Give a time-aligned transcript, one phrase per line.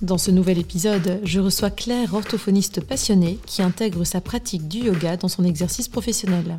[0.00, 5.16] Dans ce nouvel épisode, je reçois Claire, orthophoniste passionnée, qui intègre sa pratique du yoga
[5.16, 6.56] dans son exercice professionnel.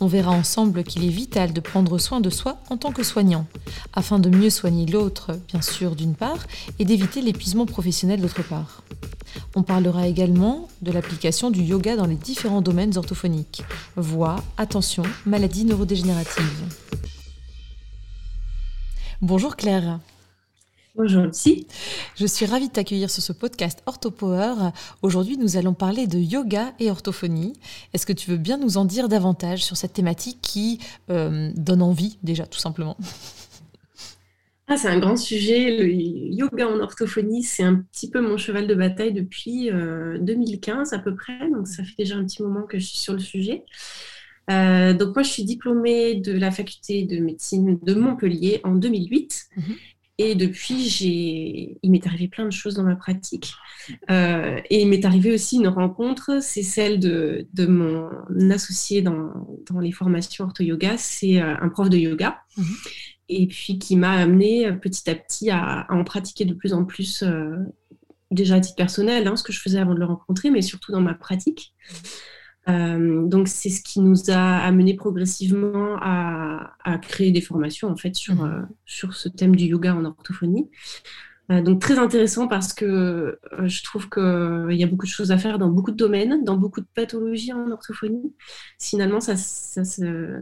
[0.00, 3.46] On verra ensemble qu'il est vital de prendre soin de soi en tant que soignant,
[3.94, 6.46] afin de mieux soigner l'autre, bien sûr, d'une part,
[6.78, 8.82] et d'éviter l'épuisement professionnel d'autre part.
[9.54, 13.62] On parlera également de l'application du yoga dans les différents domaines orthophoniques.
[13.96, 16.64] Voix, attention, maladies neurodégénératives.
[19.22, 20.00] Bonjour Claire.
[20.98, 21.64] Bonjour Lucie.
[22.16, 24.72] Je suis ravie de t'accueillir sur ce podcast OrthoPower.
[25.00, 27.52] Aujourd'hui, nous allons parler de yoga et orthophonie.
[27.94, 31.82] Est-ce que tu veux bien nous en dire davantage sur cette thématique qui euh, donne
[31.82, 32.96] envie déjà, tout simplement?
[34.66, 35.78] Ah, c'est un grand sujet.
[35.78, 40.96] Le yoga en orthophonie, c'est un petit peu mon cheval de bataille depuis 2015 euh,
[40.96, 41.48] à peu près.
[41.48, 43.62] Donc, ça fait déjà un petit moment que je suis sur le sujet.
[44.50, 49.48] Euh, donc, moi, je suis diplômée de la faculté de médecine de Montpellier en 2008.
[50.20, 53.54] Et depuis, j'ai, il m'est arrivé plein de choses dans ma pratique.
[54.10, 58.10] Euh, et il m'est arrivé aussi une rencontre, c'est celle de, de mon
[58.50, 59.30] associé dans,
[59.70, 62.42] dans, les formations ortho-yoga, c'est euh, un prof de yoga.
[62.56, 62.66] Mhm.
[63.28, 66.84] Et puis qui m'a amené euh, petit à petit à, en pratiquer de plus en
[66.84, 67.22] plus,
[68.32, 70.90] déjà à titre personnel, hein, ce que je faisais avant de le rencontrer, mais surtout
[70.90, 71.74] dans ma pratique.
[72.68, 78.14] Euh, donc c'est ce qui nous a amené progressivement à, créer des formations en fait
[78.14, 78.50] sur, mmh.
[78.50, 80.70] euh, sur ce thème du yoga en orthophonie.
[81.50, 85.10] Euh, donc très intéressant parce que euh, je trouve qu'il euh, y a beaucoup de
[85.10, 88.34] choses à faire dans beaucoup de domaines, dans beaucoup de pathologies en orthophonie.
[88.78, 89.84] Finalement, ça, ça,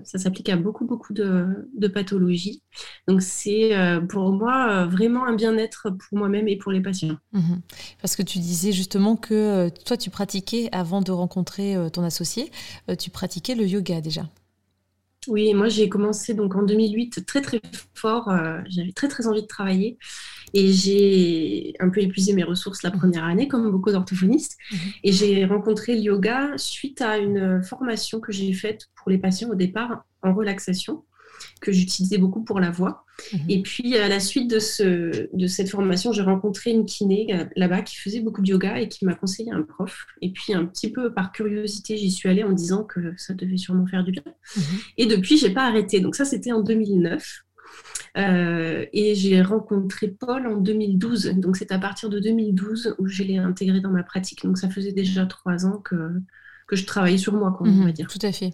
[0.05, 2.63] s'applique à beaucoup, beaucoup de, de pathologies.
[3.07, 3.73] Donc c'est
[4.09, 7.17] pour moi vraiment un bien-être pour moi-même et pour les patients.
[7.33, 7.61] Mhm.
[8.01, 12.51] Parce que tu disais justement que toi, tu pratiquais, avant de rencontrer ton associé,
[12.99, 14.29] tu pratiquais le yoga déjà.
[15.29, 17.61] Oui, moi j'ai commencé donc en 2008 très très
[17.95, 18.31] fort.
[18.69, 19.99] J'avais très très envie de travailler.
[20.55, 24.57] Et j'ai un peu épuisé mes ressources la première année, comme beaucoup d'orthophonistes.
[24.71, 24.79] Mhm.
[25.05, 29.51] Et j'ai rencontré le yoga suite à une formation que j'ai faite pour les patients
[29.51, 31.05] au départ en relaxation,
[31.61, 33.05] que j'utilisais beaucoup pour la voix.
[33.33, 33.41] Mhm.
[33.49, 37.83] Et puis, à la suite de, ce, de cette formation, j'ai rencontré une kiné là-bas
[37.83, 40.07] qui faisait beaucoup de yoga et qui m'a conseillé un prof.
[40.23, 43.57] Et puis, un petit peu par curiosité, j'y suis allée en disant que ça devait
[43.57, 44.23] sûrement faire du bien.
[44.57, 44.63] Mhm.
[44.99, 46.01] Et depuis, j'ai pas arrêté.
[46.01, 47.43] Donc ça, c'était en 2009.
[48.17, 51.35] Euh, et j'ai rencontré Paul en 2012.
[51.37, 54.45] Donc c'est à partir de 2012 où je l'ai intégré dans ma pratique.
[54.45, 55.95] Donc ça faisait déjà trois ans que,
[56.67, 58.09] que je travaillais sur moi, on va mhm, dire.
[58.09, 58.53] Tout à fait.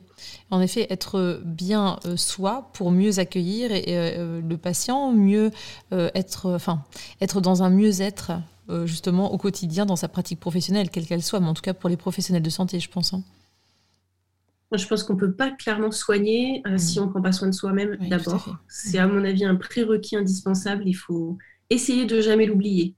[0.50, 5.50] En effet, être bien euh, soi pour mieux accueillir et, euh, le patient, mieux
[5.90, 6.82] être, enfin,
[7.20, 8.32] être dans un mieux-être
[8.84, 11.90] justement au quotidien dans sa pratique professionnelle, quelle qu'elle soit, mais en tout cas pour
[11.90, 13.12] les professionnels de santé, je pense.
[13.12, 13.22] Hein
[14.76, 17.48] je pense qu'on ne peut pas clairement soigner euh, si on ne prend pas soin
[17.48, 18.58] de soi-même d'abord.
[18.68, 20.84] C'est à mon avis un prérequis indispensable.
[20.86, 21.38] Il faut
[21.70, 22.94] essayer de jamais l'oublier.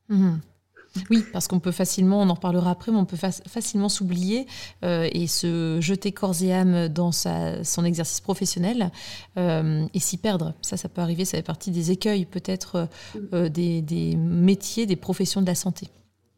[1.10, 4.47] Oui, parce qu'on peut facilement, on en reparlera après, mais on peut facilement s'oublier
[4.84, 8.91] euh, et se jeter corps et âme dans son exercice professionnel
[9.37, 10.54] euh, et s'y perdre.
[10.62, 13.49] Ça, ça peut arriver, ça fait partie des écueils peut-être mm.
[13.49, 15.88] des métiers, des professions de la santé.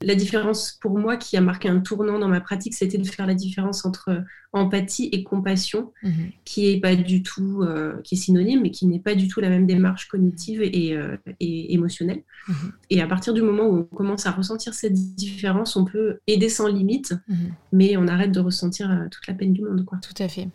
[0.07, 3.27] La différence pour moi qui a marqué un tournant dans ma pratique, c'était de faire
[3.27, 4.23] la différence entre
[4.53, 6.31] empathie et compassion, mhm.
[6.45, 9.41] qui est pas du tout, euh, qui est synonyme, mais qui n'est pas du tout
[9.41, 12.23] la même démarche cognitive et, euh, émotionnelle.
[12.47, 12.73] Mhm.
[12.91, 16.51] Et à partir du moment où on commence à ressentir cette différence, on peut aider
[16.51, 17.53] sans limite, mhm.
[17.73, 19.85] mais on arrête de ressentir euh, toute la peine du monde.
[19.85, 19.99] Quoi.
[19.99, 20.49] Tout à fait.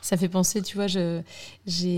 [0.00, 1.22] Ça fait penser, tu vois, j'ai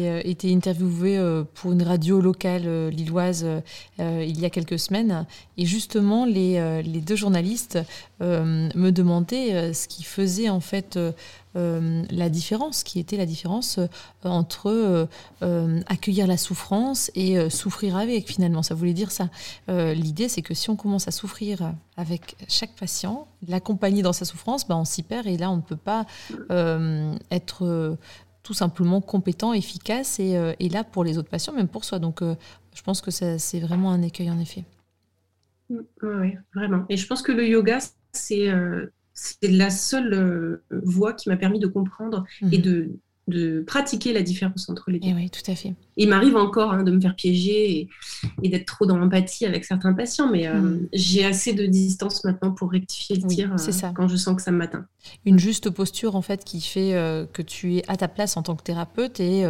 [0.08, 3.46] euh, été interviewée euh, pour une radio locale euh, lilloise
[3.98, 5.26] il y a quelques semaines.
[5.56, 7.78] Et justement, les, les deux journalistes
[8.20, 10.98] me demandaient ce qui faisait en fait
[11.56, 13.86] euh, la différence, qui était la différence euh,
[14.24, 15.06] entre
[15.42, 18.64] euh, accueillir la souffrance et souffrir avec, finalement.
[18.64, 19.28] Ça voulait dire ça.
[19.68, 24.66] L'idée, c'est que si on commence à souffrir avec chaque patient, l'accompagner dans sa souffrance,
[24.66, 26.06] ben, on s'y perd et là, on ne peut pas
[27.30, 27.96] être
[28.42, 31.98] tout simplement compétent, efficace et, et, là pour les autres patients, même pour soi.
[31.98, 34.64] Donc, je pense que c'est vraiment un écueil, en effet.
[35.70, 36.84] Oui, vraiment.
[36.88, 37.78] Et je pense que le yoga,
[38.16, 38.48] c'est
[39.14, 42.62] c'est la seule euh, voie qui m'a permis de comprendre et mhm.
[42.62, 42.90] de
[43.26, 45.08] de pratiquer la différence entre les deux.
[45.08, 45.72] Et oui, tout à fait.
[45.96, 47.88] Il m'arrive encore hein, de me faire piéger
[48.42, 50.88] et, d'être trop dans l'empathie avec certains patients, mais euh, mm.
[50.92, 54.50] j'ai assez de distance maintenant pour rectifier le tir euh, quand je sens que ça
[54.50, 54.86] m'atteint.
[55.24, 58.42] Une juste posture en fait qui fait euh, que tu es à ta place en
[58.42, 59.44] tant que thérapeute et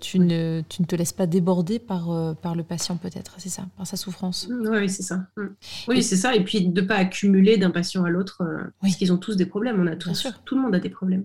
[0.00, 3.66] tu, ne, tu ne te laisses pas déborder par, par le patient peut-être, c'est ça,
[3.76, 4.48] par sa souffrance.
[4.48, 5.26] Mm, oui, c'est ça.
[5.36, 5.46] Mm.
[5.88, 6.34] Oui, c'est ça.
[6.34, 8.42] Et puis de ne pas accumuler d'un patient à l'autre,
[8.80, 9.80] parce qu'ils ont tous des problèmes.
[9.80, 11.22] On a tous, tout le monde a des problèmes.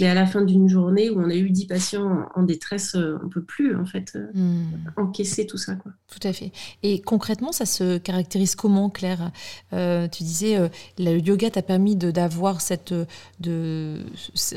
[0.00, 2.96] Mais à la fin d'une journée où on a eu 10 patients en détresse,
[3.30, 4.92] peut plus en fait euh, hmm.
[4.96, 5.74] encaisser tout ça.
[5.74, 5.92] Quoi.
[6.08, 6.52] Tout à fait.
[6.82, 9.30] Et concrètement, ça se caractérise comment, Claire?
[9.72, 12.92] Euh, Tu disais, le yoga t'a permis d'avoir cette,
[13.40, 14.04] de,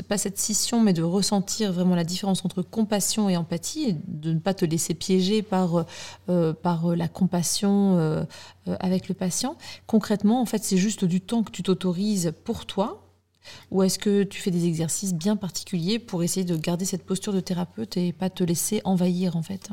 [0.08, 4.32] pas cette scission, mais de ressentir vraiment la différence entre compassion et empathie, et de
[4.32, 5.86] ne pas te laisser piéger par,
[6.62, 8.26] par la compassion
[8.66, 9.56] avec le patient.
[9.86, 13.03] Concrètement, en fait, c'est juste du temps que tu t'autorises pour toi
[13.70, 17.32] ou est-ce que tu fais des exercices bien particuliers pour essayer de garder cette posture
[17.32, 19.70] de thérapeute et pas te laisser envahir en fait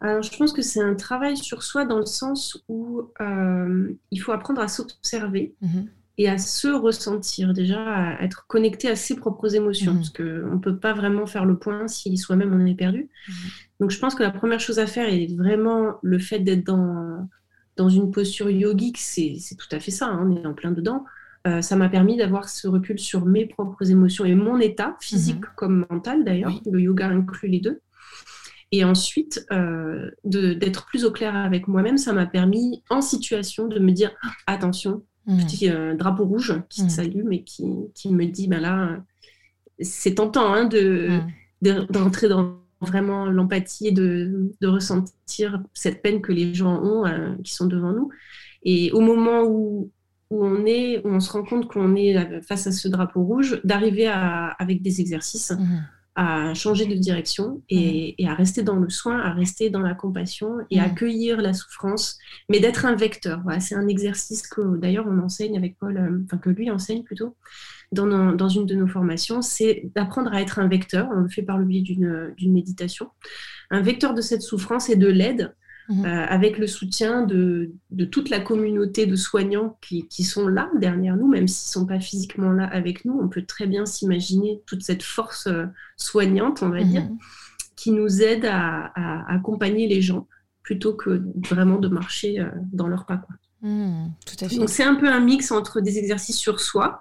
[0.00, 4.18] alors, je pense que c'est un travail sur soi dans le sens où euh, il
[4.18, 5.88] faut apprendre à s'observer mhm.
[6.16, 9.98] et à se ressentir, déjà à être connecté à ses propres émotions, mhm.
[9.98, 13.10] parce qu'on ne peut pas vraiment faire le point si soi-même on est perdu.
[13.28, 13.34] Mhm.
[13.80, 17.28] Donc, je pense que la première chose à faire est vraiment le fait d'être dans,
[17.76, 21.04] dans une posture yogique, c'est tout à fait ça, hein, on est en plein dedans.
[21.46, 25.40] Euh, ça m'a permis d'avoir ce recul sur mes propres émotions et mon état, physique
[25.40, 25.52] mhm.
[25.56, 26.52] comme mental d'ailleurs.
[26.70, 27.80] Le yoga inclut les deux.
[28.72, 33.80] Et ensuite, euh, d'être plus au clair avec moi-même, ça m'a permis en situation de
[33.80, 34.12] me dire
[34.46, 35.38] attention, mhm.
[35.38, 36.90] petit euh, drapeau rouge qui mhm.
[36.90, 37.64] s'allume mais qui,
[37.94, 39.02] qui, me dit ben là,
[39.80, 41.20] c'est tentant hein, de,
[41.62, 47.04] d'entrer dans vraiment l'empathie et de, de, ressentir cette peine que les gens ont
[47.42, 48.10] qui sont devant nous.
[48.62, 49.90] Et au moment où
[50.30, 54.06] où on est, on se rend compte qu'on est face à ce drapeau rouge, d'arriver
[54.06, 55.82] avec des exercices mhm.
[56.14, 57.60] à changer de direction mhm.
[57.70, 60.90] et, à rester dans le soin, à rester dans la compassion et à mhm.
[60.92, 62.18] accueillir la souffrance,
[62.48, 63.40] mais d'être un vecteur.
[63.42, 67.02] Voilà, c'est un exercice que d'ailleurs on enseigne avec Paul, euh, enfin que lui enseigne
[67.02, 67.34] plutôt
[67.92, 71.08] dans, dans une de nos formations, c'est d'apprendre à être un vecteur.
[71.12, 73.08] On le fait par le biais d'une méditation.
[73.70, 75.54] Un vecteur de cette souffrance et de l'aide
[75.90, 76.04] Mhm.
[76.04, 77.72] Euh, avec le soutien de,
[78.12, 81.98] toute la communauté de soignants qui, sont là derrière nous, même s'ils ne sont pas
[81.98, 83.18] physiquement là avec nous.
[83.20, 85.66] On peut très bien s'imaginer toute cette force euh,
[85.96, 87.18] soignante, on va dire, mhm.
[87.74, 88.92] qui nous aide à,
[89.28, 90.28] accompagner les gens
[90.62, 93.22] plutôt que vraiment de marcher euh, dans leur pas.
[93.62, 94.56] Mhm, tout à fait.
[94.56, 97.00] Donc c'est un peu un mix entre des exercices sur soi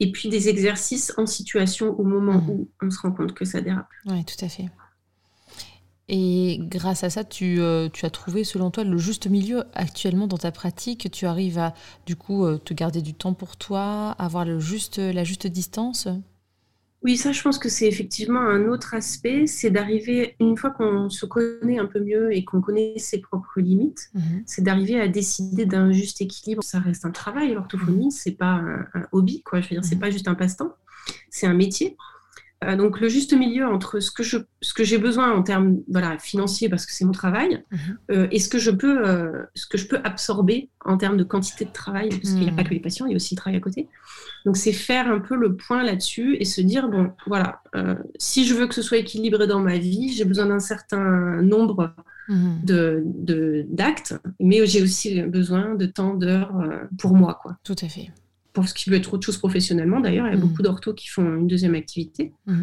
[0.00, 3.60] et puis des exercices en situation au moment où on se rend compte que ça
[3.60, 3.86] dérape.
[4.06, 4.70] Oui, tout à fait.
[6.08, 10.26] Et grâce à ça, tu, euh, tu, as trouvé, selon toi, le juste milieu actuellement
[10.26, 11.10] dans ta pratique.
[11.10, 11.74] Tu arrives à,
[12.06, 16.08] du coup, euh, te garder du temps pour toi, avoir le juste, la juste distance?
[17.04, 19.46] Oui, ça, je pense que c'est effectivement un autre aspect.
[19.46, 23.60] C'est d'arriver, une fois qu'on se connaît un peu mieux et qu'on connaît ses propres
[23.60, 24.42] limites, mhm.
[24.46, 26.62] c'est d'arriver à décider d'un juste équilibre.
[26.64, 28.10] Ça reste un travail, l'orthophonie, mhm.
[28.10, 28.62] c'est pas
[28.94, 29.60] un, hobby, quoi.
[29.60, 30.00] Je veux dire, c'est mhm.
[30.00, 30.74] pas juste un passe-temps,
[31.28, 31.96] c'est un métier.
[32.64, 35.78] Euh, donc le juste milieu entre ce que je, ce que j'ai besoin en termes
[35.88, 37.78] voilà financiers parce que c'est mon travail mhm.
[38.10, 41.24] euh, et ce que je peux euh, ce que je peux absorber en termes de
[41.24, 42.68] quantité de travail parce qu'il n'y a pas mhm.
[42.68, 43.88] que les patients il y a aussi le travail à côté
[44.44, 47.62] donc c'est faire un peu le point là-dessus et se dire bon voilà
[48.18, 51.94] si je veux que ce soit équilibré dans ma vie j'ai besoin d'un certain nombre
[52.28, 52.60] mhm.
[52.62, 56.54] de d'actes mais j'ai aussi besoin de temps d'heures
[56.98, 58.10] pour moi quoi tout à fait
[58.54, 60.26] pour ce qui veut être autre chose professionnellement d'ailleurs.
[60.28, 60.40] Il y a mm.
[60.40, 62.32] beaucoup d'orthos qui font une deuxième activité.
[62.46, 62.62] Mm.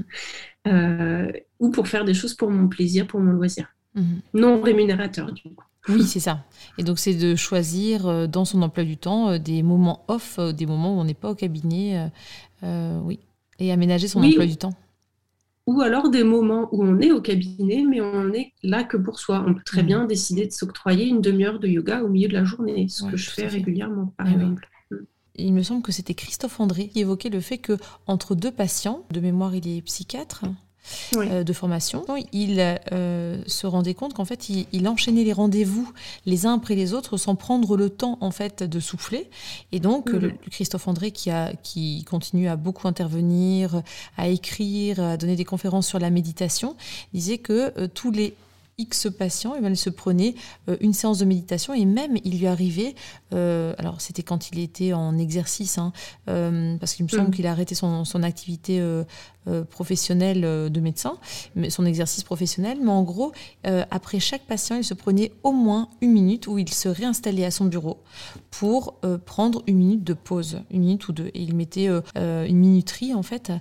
[0.67, 3.67] Euh, ou pour faire des choses pour mon plaisir, pour mon loisir.
[3.93, 4.01] Mm.
[4.33, 5.65] Non rémunérateur, du coup.
[5.89, 6.45] Oui, c'est ça.
[6.77, 10.39] Et donc, c'est de choisir euh, dans son emploi du temps euh, des moments off,
[10.39, 12.10] des moments où on n'est pas au cabinet.
[12.63, 13.19] oui.
[13.60, 14.74] Et aménager son emploi du temps.
[15.67, 19.19] Ou alors des moments où on est au cabinet, mais on n'est là que pour
[19.19, 19.43] soi.
[19.45, 22.43] On peut très bien décider de s'octroyer une demi-heure de yoga au milieu de la
[22.43, 24.67] journée, ce que je fais régulièrement, par exemple
[25.35, 29.03] il me semble que c'était Christophe André qui évoquait le fait que entre deux patients,
[29.11, 30.45] de mémoire il est psychiatre,
[31.15, 32.57] euh, de formation, il
[32.91, 35.91] euh, se rendait compte qu'en fait, il, enchaînait les rendez-vous
[36.25, 39.29] les uns après les autres sans prendre le temps en fait de souffler.
[39.71, 43.83] Et donc, le, Christophe André, qui, a, qui continue à beaucoup intervenir,
[44.17, 46.75] à écrire, à donner des conférences sur la méditation,
[47.13, 48.33] disait que euh, tous les
[48.81, 49.29] X et ben,
[49.65, 50.35] elle se prenait
[50.79, 52.95] une séance de méditation et même il lui arrivait,
[53.31, 55.93] alors c'était quand il était en exercice, hein,
[56.25, 57.31] parce qu'il me semble mm.
[57.31, 58.81] qu'il a arrêté son, son activité
[59.47, 61.17] euh, professionnel euh, de médecin,
[61.69, 62.77] son exercice professionnel.
[62.79, 63.31] Mais en gros,
[63.65, 67.45] euh, après chaque patient, il se prenait au moins une minute où il se réinstallait
[67.45, 68.03] à son bureau
[68.51, 71.31] pour prendre une minute de pause, une minute ou deux.
[71.33, 73.51] Et il mettait une minuterie en fait.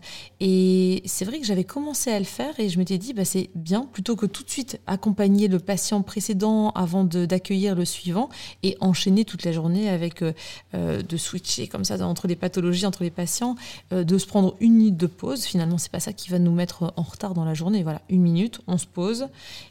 [0.40, 3.48] Et c'est vrai que j'avais commencé à le faire et je m'étais dit, bah, c'est
[3.54, 8.28] bien, plutôt que tout de suite accompagner le patient précédent avant d'accueillir le suivant
[8.62, 13.10] et enchaîner toute la journée avec de switcher comme ça entre les pathologies, entre les
[13.10, 13.56] patients,
[13.90, 16.92] de se prendre une minute de pause finalement c'est pas ça qui va nous mettre
[16.96, 17.82] en retard dans la journée.
[17.82, 19.28] Voilà, une minute, on se pose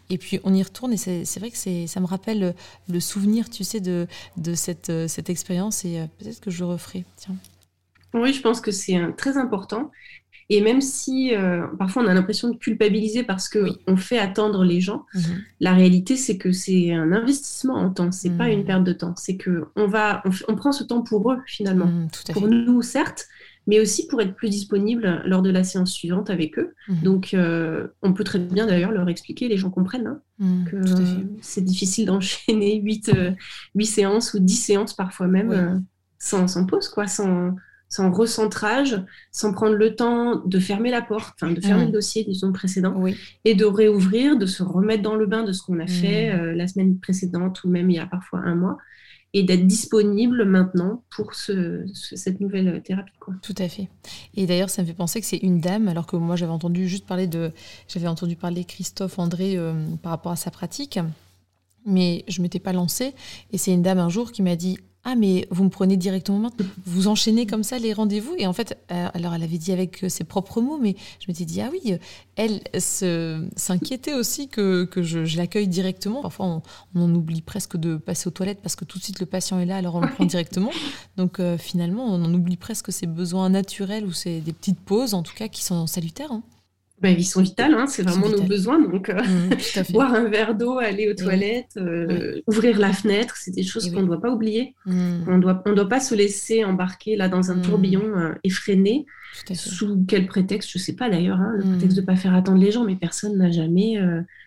[0.09, 0.93] et puis on y retourne.
[0.93, 2.55] Et c'est vrai que ça me rappelle
[2.89, 6.65] le souvenir, tu sais, de, de cette, cette expérience et euh, peut-être que je le
[6.65, 7.05] referai.
[7.15, 7.35] Tiens.
[8.13, 9.91] Oui, je pense que c'est très important.
[10.49, 14.63] Et même si euh, parfois on a l'impression de culpabiliser parce qu'on on fait attendre
[14.63, 15.21] les gens, mhm.
[15.59, 18.65] la réalité c'est que c'est un investissement en temps, c'est pas une mhm.
[18.65, 19.13] perte de temps.
[19.15, 23.27] C'est que on va, on, prend ce temps pour eux finalement, mhm, pour nous certes,
[23.69, 26.73] mais aussi pour être plus disponible lors de la séance suivante avec eux.
[27.03, 30.77] Donc, euh, on peut très bien d'ailleurs leur expliquer, les gens comprennent hein, que
[31.41, 33.31] c'est difficile d'enchaîner 8, euh,
[33.83, 35.77] séances ou 10 séances parfois même euh,
[36.17, 37.55] sans, sans, pause, quoi, sans,
[37.89, 41.87] sans, recentrage, sans prendre le temps de fermer la porte, enfin de fermer mhm.
[41.87, 43.03] le dossier, disons, précédent,
[43.45, 46.67] et de réouvrir, de se remettre dans le bain de ce qu'on a fait la
[46.67, 48.77] semaine précédente ou même il y a parfois un mois
[49.33, 53.13] et d'être disponible maintenant pour ce, cette nouvelle thérapie.
[53.19, 53.35] Quoi.
[53.41, 53.87] Tout à fait.
[54.35, 56.87] Et d'ailleurs, ça me fait penser que c'est une dame, alors que moi j'avais entendu
[56.87, 57.51] juste parler de,
[57.87, 60.99] j'avais entendu parler Christophe André euh, par rapport à sa pratique,
[61.85, 63.13] mais je m'étais pas lancée.
[63.51, 64.79] Et c'est une dame un jour qui m'a dit
[65.11, 68.53] ah, mais vous me prenez directement maintenant Vous enchaînez comme ça les rendez-vous Et en
[68.53, 71.61] fait, euh, alors elle avait dit avec euh, ses propres mots, mais je m'étais dit,
[71.61, 71.97] ah oui,
[72.35, 76.21] elle s'inquiétait aussi que, que je, l'accueille directement.
[76.21, 76.61] Parfois, on,
[76.95, 79.65] on, oublie presque de passer aux toilettes parce que tout de suite le patient est
[79.65, 80.71] là, alors on le prend directement.
[81.17, 85.13] Donc euh, finalement, on en oublie presque ses besoins naturels ou ses, des petites pauses,
[85.13, 86.31] en tout cas, qui sont salutaires.
[86.31, 86.43] Hein.
[87.01, 88.79] Ben, ils sont vitales, hein, c'est vraiment nos besoins.
[88.79, 93.51] Donc, euh, mmh, boire un verre d'eau, aller aux toilettes, euh, ouvrir la fenêtre, c'est
[93.51, 94.75] des choses qu'on ne doit pas oublier.
[94.85, 95.23] Mmh.
[95.27, 97.61] On doit, ne on doit pas se laisser embarquer là dans un mmh.
[97.61, 99.05] tourbillon euh, effréné.
[99.53, 102.33] Sous quel prétexte Je ne sais pas d'ailleurs, hein, le prétexte de ne pas faire
[102.33, 103.97] attendre les gens, mais personne n'a jamais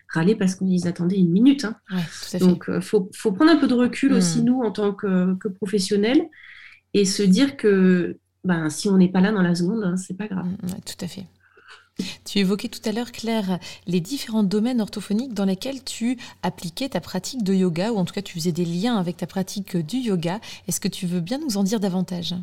[0.09, 1.65] râlé parce qu'ils attendaient une minute.
[1.65, 1.75] Hein.
[2.39, 5.47] donc, il faut, faut, prendre un peu de recul aussi, nous, en tant que, que
[5.47, 6.27] professionnels,
[6.93, 10.17] et se dire que ben, si on n'est pas là dans la seconde, hein, c'est
[10.17, 10.47] pas grave.
[10.85, 11.25] tout à fait.
[12.25, 16.99] Tu évoquais tout à l'heure, Claire, les différents domaines orthophoniques dans lesquels tu appliquais ta
[16.99, 19.97] pratique de yoga, ou en tout cas tu faisais des liens avec ta pratique du
[19.97, 20.39] yoga.
[20.67, 22.35] Est-ce que tu veux bien nous en dire davantage?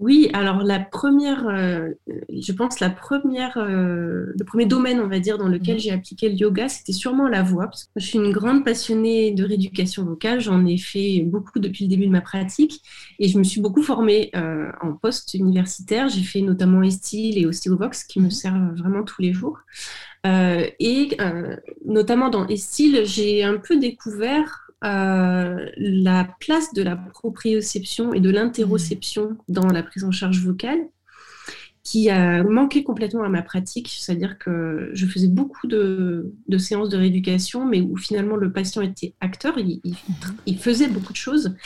[0.00, 1.90] Oui, alors la première, euh,
[2.30, 5.80] je pense la première, euh, le premier domaine, on va dire, dans lequel mhm.
[5.80, 7.66] j'ai appliqué le yoga, c'était sûrement la voix.
[7.66, 10.40] Parce que je suis une grande passionnée de rééducation vocale.
[10.40, 12.80] J'en ai fait beaucoup depuis le début de ma pratique
[13.18, 16.08] et je me suis beaucoup formée euh, en poste universitaire.
[16.08, 18.30] J'ai fait notamment Estil et Osteovox qui me mhm.
[18.30, 19.58] servent vraiment tous les jours.
[20.24, 21.16] et
[21.84, 28.30] notamment dans Estil, j'ai un peu découvert euh, la place de la proprioception et de
[28.30, 30.80] l'interoception dans la prise en charge vocale
[31.82, 36.96] qui a manqué complètement à ma pratique, c'est-à-dire que je faisais beaucoup de, séances de
[36.96, 41.56] rééducation, mais où finalement le patient était acteur, il, faisait beaucoup de choses,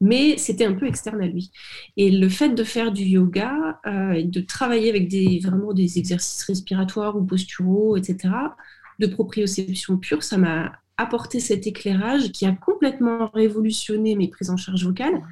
[0.00, 1.50] mais c'était un peu externe à lui.
[1.96, 6.44] Et le fait de faire du yoga, euh, de travailler avec des, vraiment des exercices
[6.44, 8.32] respiratoires ou posturaux, etc.,
[9.00, 14.56] de proprioception pure, ça m'a apporté cet éclairage qui a complètement révolutionné mes prises en
[14.56, 15.22] charge vocales,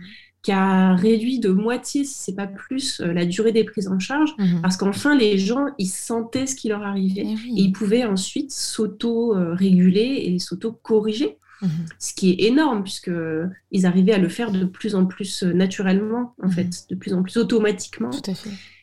[0.42, 4.00] qui a réduit de moitié, si c'est pas plus, euh, la durée des prises en
[4.00, 4.60] charge, mhm.
[4.60, 8.50] parce qu'enfin les gens, ils sentaient ce qui leur arrivait eh et, ils pouvaient ensuite
[8.50, 11.38] s'auto-réguler et s'auto-corriger.
[11.62, 11.70] Mhm.
[12.00, 16.34] Ce qui est énorme, puisqu'ils arrivaient à le faire de plus en plus euh, naturellement,
[16.42, 16.52] en mhm.
[16.52, 18.10] fait, de plus en plus automatiquement.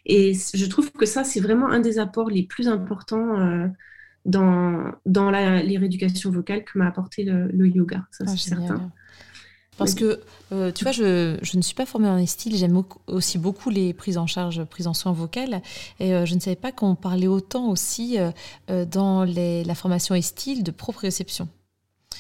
[0.06, 3.68] Et je trouve que ça, c'est vraiment un des apports les plus importants euh,
[4.30, 8.92] dans, dans la, les rééducations vocales que m'a apporté le, yoga, ça ah, c'est certain.
[9.78, 10.20] Parce que,
[10.52, 13.94] euh, tu vois, je, je, ne suis pas formée en style, j'aime aussi beaucoup les
[13.94, 15.62] prises en charge, prises en soins vocales,
[16.02, 20.22] et euh, je ne savais pas qu'on parlait autant aussi euh, dans les, la formation
[20.22, 21.48] style de proprioception.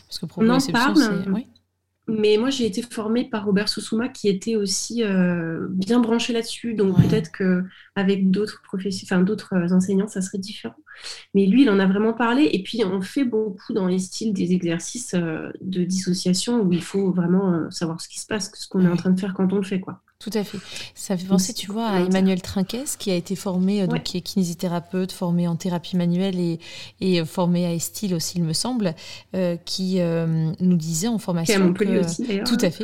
[0.07, 1.29] Parce que proprioception, c'est...
[1.29, 1.47] Oui
[2.09, 6.73] mais moi, j'ai été formée par Robert Susuma qui était aussi euh, bien branché là-dessus.
[6.73, 10.75] Donc peut-être qu'avec d'autres enfin, d'autres enseignants, ça serait différent.
[11.33, 12.49] Mais lui, il en a vraiment parlé.
[12.51, 16.83] Et puis, on fait beaucoup dans les styles des exercices euh, de dissociation où il
[16.83, 19.33] faut vraiment euh, savoir ce qui se passe, ce qu'on est en train de faire
[19.33, 19.79] quand on le fait.
[19.79, 20.01] Quoi.
[20.21, 20.57] Tout à fait.
[20.95, 24.17] Ça fait penser, tu vois, à Emmanuel Trinquès, qui a été formé, euh, donc, qui
[24.17, 26.59] est kinésithérapeute, formé en thérapie manuelle et,
[26.99, 28.95] et formé à Estil aussi, il me semble,
[29.33, 31.73] euh, qui euh, nous disait en formation.
[31.73, 32.83] Qui à aussi, Tout à fait.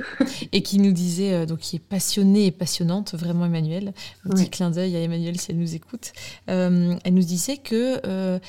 [0.54, 3.94] et qui nous disait, donc, qui est passionnée et passionnante, vraiment, Emmanuel.
[4.24, 6.14] Un petit clin d'œil à Emmanuel si elle nous écoute.
[6.48, 8.40] elle nous disait que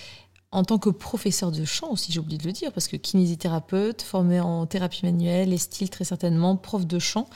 [0.56, 4.00] en tant que professeur de chant aussi, j'ai oublié de le dire, parce que kinésithérapeute,
[4.00, 7.28] formée en thérapie manuelle et style très certainement, prof de chant,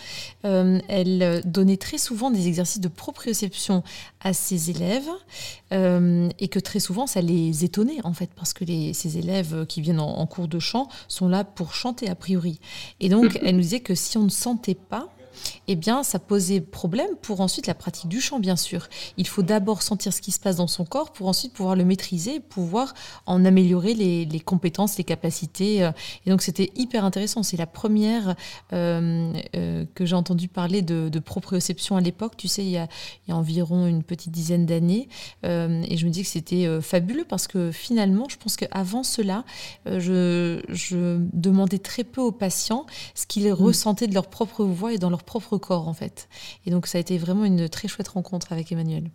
[0.46, 3.82] euh, elle donnait très souvent des exercices de proprioception
[4.22, 5.10] à ses élèves
[5.74, 9.66] euh, et que très souvent ça les étonnait en fait, parce que les, ces élèves
[9.66, 12.58] qui viennent en, en cours de chant sont là pour chanter a priori.
[13.00, 15.10] Et donc elle nous disait que si on ne sentait pas,
[15.68, 18.88] eh bien, ça posait problème pour ensuite la pratique du chant, bien sûr.
[19.16, 21.84] Il faut d'abord sentir ce qui se passe dans son corps pour ensuite pouvoir le
[21.84, 22.94] maîtriser, pouvoir
[23.26, 25.82] en améliorer les, compétences, les capacités.
[25.82, 25.92] Euh.
[26.26, 27.42] Et donc, c'était hyper intéressant.
[27.42, 28.34] C'est la première
[28.72, 32.88] euh, euh, que j'ai entendu parler de, proprioception à l'époque, tu sais, il y, a,
[33.28, 35.08] environ une petite dizaine d'années.
[35.44, 39.44] et je me dis que c'était fabuleux parce que finalement, je pense qu'avant cela,
[39.86, 40.60] je,
[41.32, 43.52] demandais très peu aux patients ce qu'ils mmh.
[43.52, 46.28] ressentaient de leur propre voix et dans leur propre corps en fait.
[46.66, 49.10] Et donc ça a été vraiment une très chouette rencontre avec Emmanuel.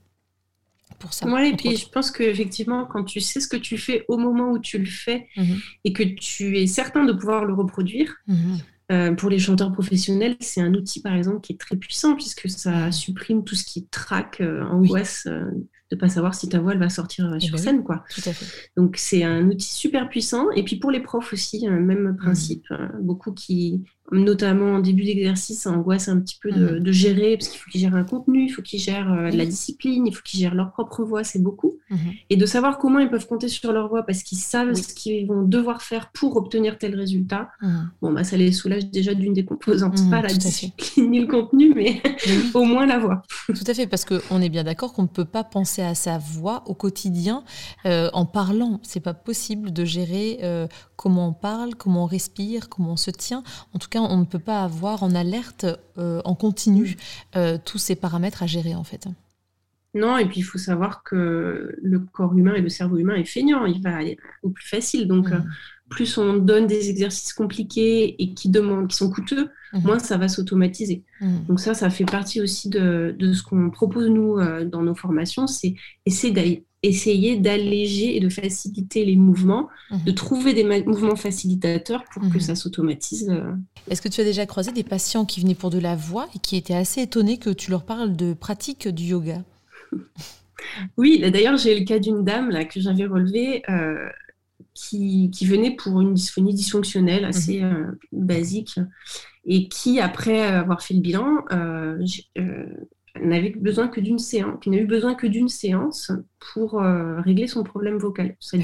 [0.99, 1.27] Pour ça.
[1.27, 4.51] Ouais, et puis je pense qu'effectivement, quand tu sais ce que tu fais au moment
[4.51, 5.57] où tu le fais mhm.
[5.83, 8.57] et que tu es certain de pouvoir le reproduire, mhm.
[8.91, 12.49] euh, pour les chanteurs professionnels, c'est un outil par exemple qui est très puissant puisque
[12.49, 12.91] ça mhm.
[12.91, 15.49] supprime tout ce qui traque, euh, angoisse, euh,
[15.91, 18.03] de pas savoir si ta voix elle va sortir eh sur ben scène quoi.
[18.13, 18.45] Tout à fait.
[18.77, 22.67] Donc c'est un outil super puissant et puis pour les profs aussi même principe
[23.01, 26.91] beaucoup qui notamment en début d'exercice, angoisse un petit peu de, mm.
[26.91, 30.05] gérer, parce qu'il faut qu'ils gèrent un contenu, il faut qu'ils gèrent euh, la discipline,
[30.05, 31.77] il faut qu'ils gèrent leur propre voix, c'est beaucoup.
[31.89, 32.19] Mm-hmm.
[32.29, 35.27] Et de savoir comment ils peuvent compter sur leur voix, parce qu'ils savent ce qu'ils
[35.27, 37.77] vont devoir faire pour obtenir tel résultat, mm.
[38.01, 41.27] bon, bah, ça les soulage déjà d'une des composantes, mm, pas la discipline ni le
[41.27, 42.01] contenu, mais
[42.53, 43.23] au moins la voix.
[43.47, 46.17] Tout à fait, parce qu'on est bien d'accord qu'on ne peut pas penser à sa
[46.19, 47.43] voix au quotidien
[47.85, 48.79] euh, en parlant.
[48.83, 53.11] C'est pas possible de gérer euh, comment on parle, comment on respire, comment on se
[53.11, 53.43] tient.
[53.73, 55.65] En tout cas, on ne peut pas avoir en alerte,
[55.97, 56.97] euh, en continu,
[57.35, 59.07] euh, tous ces paramètres à gérer en fait.
[59.93, 63.25] Non, et puis il faut savoir que le corps humain et le cerveau humain est
[63.25, 65.07] feignant, il va aller au plus facile.
[65.07, 65.39] Donc, euh,
[65.89, 69.83] plus on donne des exercices compliqués et qui, demandent, qui sont coûteux, mhm.
[69.83, 71.03] moins ça va s'automatiser.
[71.21, 71.45] Mhm.
[71.47, 75.47] Donc ça, ça fait partie aussi de, de ce qu'on propose nous dans nos formations,
[75.47, 75.75] c'est
[76.05, 80.15] essayer d'aller essayer d'alléger et de faciliter les mouvements, de mhm.
[80.15, 82.39] trouver des mouvements facilitateurs pour que mhm.
[82.39, 83.29] ça s'automatise.
[83.29, 83.53] Euh.
[83.89, 86.39] Est-ce que tu as déjà croisé des patients qui venaient pour de la voix et
[86.39, 89.41] qui étaient assez étonnés que tu leur parles de pratique du yoga?
[90.97, 93.61] Oui, d'ailleurs j'ai le cas d'une dame là, que j'avais relevée.
[93.69, 94.09] Euh,
[94.73, 97.73] qui, venait pour une dysphonie dysfonctionnelle assez mhm.
[97.73, 98.79] euh, basique
[99.45, 101.43] et qui, après avoir fait le bilan,
[103.21, 106.11] n'avait besoin que d'une séance, qui n'a eu besoin que d'une séance
[106.53, 108.57] pour euh, régler son problème vocal, sa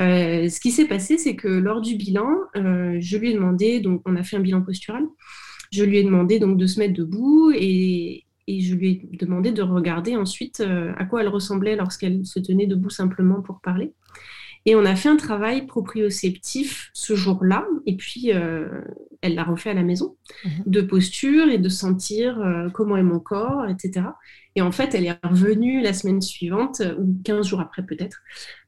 [0.00, 3.80] euh, ce qui s'est passé, c'est que lors du bilan, euh, je lui ai demandé,
[3.80, 5.04] donc on a fait un bilan postural,
[5.72, 9.52] je lui ai demandé donc de se mettre debout et, et je lui ai demandé
[9.52, 13.92] de regarder ensuite à quoi elle ressemblait lorsqu'elle se tenait debout simplement pour parler.
[14.66, 18.80] Et on a fait un travail proprioceptif ce jour-là, et puis euh,
[19.20, 20.62] elle l'a refait à la maison, mhm.
[20.66, 24.06] de posture et de sentir euh, comment est mon corps, etc.
[24.56, 28.22] Et en fait, elle est revenue la semaine suivante, ou 15 jours après peut-être.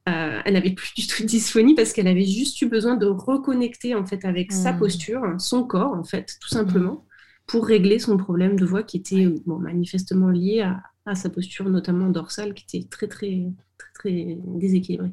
[0.09, 3.07] Euh, elle n'avait plus du tout de dysphonie parce qu'elle avait juste eu besoin de
[3.07, 4.79] reconnecter en fait avec sa mhm.
[4.79, 7.01] posture, son corps en fait, tout simplement, mhm.
[7.47, 11.71] pour régler son problème de voix qui était bon, manifestement lié à, à, sa posture,
[11.71, 13.47] notamment dorsale, qui était très très
[13.79, 15.13] très, très déséquilibrée.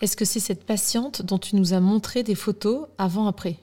[0.00, 3.58] Est-ce que c'est cette patiente dont tu nous as montré des photos avant-après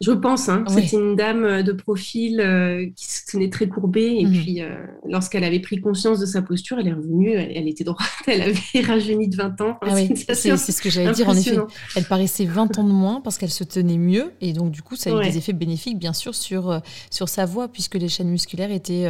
[0.00, 0.48] je pense.
[0.48, 0.64] Hein.
[0.66, 4.16] C'était une dame euh, de profil euh, qui se tenait très courbée.
[4.18, 4.32] Et mhm.
[4.32, 4.74] puis, euh,
[5.06, 7.32] lorsqu'elle avait pris conscience de sa posture, elle est revenue.
[7.32, 8.08] Elle, était droite.
[8.26, 9.78] Elle avait rajeuni de 20 ans.
[9.82, 11.28] Ah c'est ce que j'allais dire.
[11.28, 11.58] En effet,
[11.96, 14.32] elle paraissait 20 ans de moins parce qu'elle se tenait mieux.
[14.40, 16.80] Et donc, du coup, ça a eu des effets bénéfiques, bien sûr, sur,
[17.10, 19.06] sur sa voix, puisque les chaînes musculaires étaient,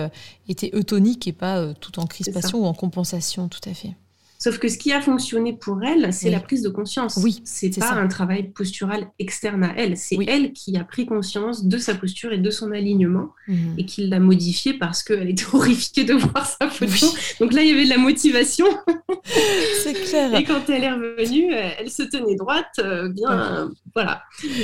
[0.49, 3.49] étaient eutoniques et pas tout en crispation ou en compensation.
[3.49, 3.94] Tout à fait.
[4.42, 7.20] Sauf que ce qui a fonctionné pour elle, c'est la prise de conscience.
[7.22, 9.98] Oui, c'est pas un travail postural externe à elle.
[9.98, 13.74] C'est elle qui a pris conscience de sa posture et de son alignement mhm.
[13.76, 17.14] et qui l'a modifié parce qu'elle était horrifiée de voir sa photo.
[17.38, 18.66] Donc là, il y avait de la motivation.
[19.82, 20.34] c'est clair.
[20.34, 24.22] Et quand elle est revenue, elle se tenait droite, euh, bien, voilà,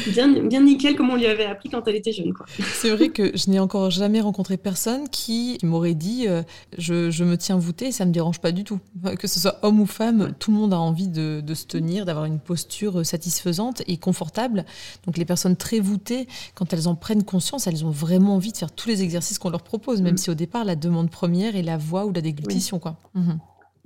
[0.09, 2.33] bien, bien nickel comme on lui avait appris quand elle était jeune.
[2.59, 6.43] C'est vrai que je n'ai encore jamais rencontré personne qui m'aurait dit euh,
[6.79, 8.81] je, je, me tiens voûtée et ça me dérange pas du tout.
[9.19, 12.25] Que ce soit homme ou femme, tout le monde a envie de, se tenir, d'avoir
[12.25, 14.65] une posture satisfaisante et confortable.
[15.07, 18.57] Donc les personnes très voûtées, quand elles en prennent conscience, elles ont vraiment envie de
[18.57, 20.19] faire tous les exercices qu'on leur propose, même mm.
[20.19, 22.79] si au départ la demande première est la voix ou la déglutition.
[22.79, 22.97] Quoi.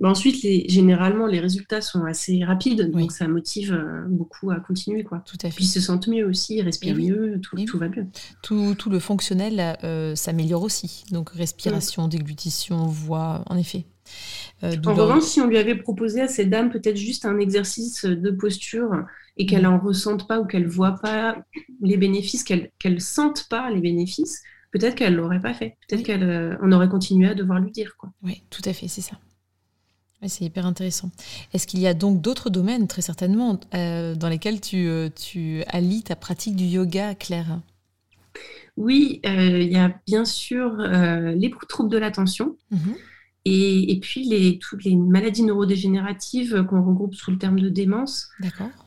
[0.03, 5.03] Ensuite, les, généralement, les résultats sont assez rapides, donc ça motive euh, beaucoup à continuer.
[5.03, 5.23] Quoi.
[5.25, 5.55] Tout à fait.
[5.55, 8.07] Puis ils se sentent mieux aussi, ils respirent mieux, tout, tout, va mieux.
[8.41, 11.03] Tout, tout le fonctionnel euh, s'améliore aussi.
[11.11, 13.85] Donc respiration, déglutition, voix, en effet.
[14.63, 18.05] Euh, en revanche, si on lui avait proposé à cette dame peut-être juste un exercice
[18.05, 19.05] de posture
[19.37, 21.43] et qu'elle n'en ressente pas ou qu'elle ne voit pas
[21.81, 25.77] les bénéfices, qu'elle ne sente pas les bénéfices, peut-être qu'elle ne l'aurait pas fait.
[25.87, 27.95] Peut-être qu'on euh, aurait continué à devoir lui dire.
[27.97, 28.11] Quoi.
[28.23, 29.17] Oui, tout à fait, c'est ça.
[30.27, 31.09] C'est hyper intéressant.
[31.53, 36.03] Est-ce qu'il y a donc d'autres domaines, très certainement, euh, dans lesquels tu, tu allies
[36.03, 37.59] ta pratique du yoga, Claire?
[38.77, 42.55] Oui, il y a bien sûr les troubles de l'attention.
[42.71, 42.95] Mm-hmm.
[43.43, 48.29] Et, puis les, toutes les maladies neurodégénératives qu'on regroupe sous le terme de démence,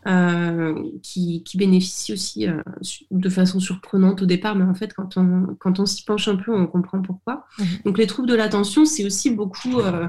[0.07, 2.63] euh, qui, qui, bénéficient aussi euh,
[3.11, 6.37] de façon surprenante au départ, mais en fait quand on, quand on s'y penche un
[6.37, 7.47] peu, on comprend pourquoi.
[7.59, 7.67] Mhm.
[7.85, 10.07] Donc les troubles de l'attention, c'est aussi beaucoup, euh,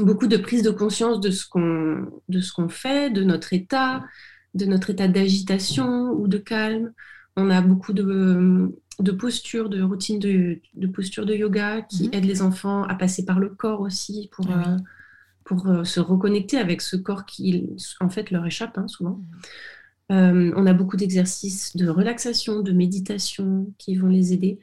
[0.00, 2.06] beaucoup de prise de conscience de ce qu'on
[2.54, 4.04] qu'on fait, de notre état,
[4.54, 6.92] de notre état d'agitation ou de calme.
[7.36, 12.14] On a beaucoup de, de posture, de routine de, de posture de yoga qui mhm.
[12.14, 14.76] aide les enfants à passer par le corps aussi pour, ah euh,
[15.44, 17.68] pour euh, se reconnecter avec ce corps qui,
[18.00, 19.18] en fait, leur échappe hein, souvent.
[19.18, 19.40] Mhm.
[20.12, 24.58] Euh, on a beaucoup d'exercices de relaxation, de méditation qui vont les aider.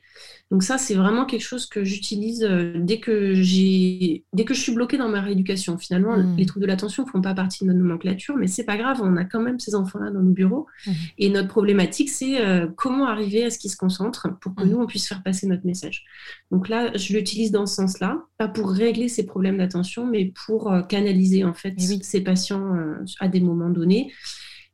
[0.52, 4.62] Donc ça, c'est vraiment quelque chose que j'utilise euh, dès que j'ai, dès que je
[4.62, 5.80] suis bloquée dans ma rééducation.
[5.80, 6.36] Finalement, mmh.
[6.38, 9.00] les troubles de l'attention ne font pas partie de notre nomenclature, mais c'est pas grave.
[9.02, 10.68] On a quand même ces enfants-là dans nos bureaux.
[10.86, 10.92] Mmh.
[11.18, 14.70] Et notre problématique, c'est euh, comment arriver à ce qu'ils se concentrent pour que mmh.
[14.70, 16.04] nous on puisse faire passer notre message.
[16.52, 20.72] Donc là, je l'utilise dans ce sens-là, pas pour régler ces problèmes d'attention, mais pour
[20.88, 22.76] canaliser en fait ces patients
[23.20, 24.12] à des moments donnés.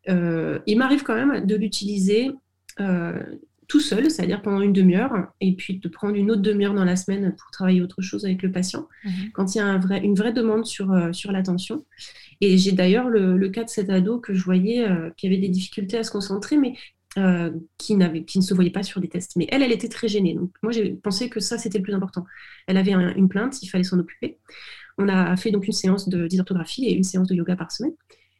[0.09, 2.31] Euh, il m'arrive quand même de l'utiliser
[2.79, 3.21] euh,
[3.67, 6.95] tout seul, c'est-à-dire pendant une demi-heure, et puis de prendre une autre demi-heure dans la
[6.95, 9.31] semaine pour travailler autre chose avec le patient, mhm.
[9.33, 11.85] quand il y a un vrai, une vraie demande sur, euh, sur l'attention.
[12.39, 15.97] Et j'ai d'ailleurs le, cas de cet ado que je voyais qui avait des difficultés
[15.97, 16.75] à se concentrer, mais
[17.79, 19.35] qui, qui ne se voyait pas sur des tests.
[19.37, 20.35] Mais elle, elle était très gênée.
[20.35, 22.25] Donc moi, j'ai pensé que ça, c'était le plus important.
[22.67, 24.37] Elle avait une plainte, il fallait s'en occuper.
[24.99, 27.93] On a fait donc une séance de dysorthographie et une séance de yoga par semaine.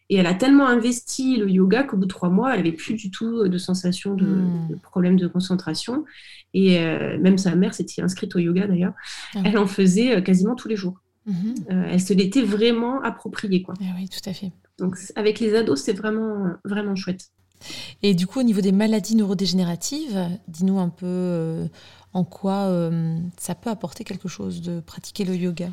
[0.10, 2.93] Et elle a tellement investi le yoga qu'au bout de trois mois, elle n'avait plus
[2.93, 4.80] du tout de sensation de, hmm.
[4.82, 6.06] problème de concentration.
[6.54, 8.93] Et euh, même sa mère s'était inscrite au yoga d'ailleurs.
[9.36, 11.00] Ah elle en faisait euh, quasiment tous les jours.
[11.26, 11.56] Mhm.
[11.72, 13.62] Euh, elle se l'était vraiment appropriée.
[13.62, 13.74] Quoi.
[13.82, 14.52] Ah oui, tout à fait.
[14.80, 17.30] Donc avec les ados, c'est vraiment, vraiment chouette.
[18.02, 21.67] Et du coup, au niveau des maladies neurodégénératives, dis-nous un peu
[22.13, 22.72] en quoi
[23.38, 25.70] ça peut apporter quelque chose de pratiquer le yoga?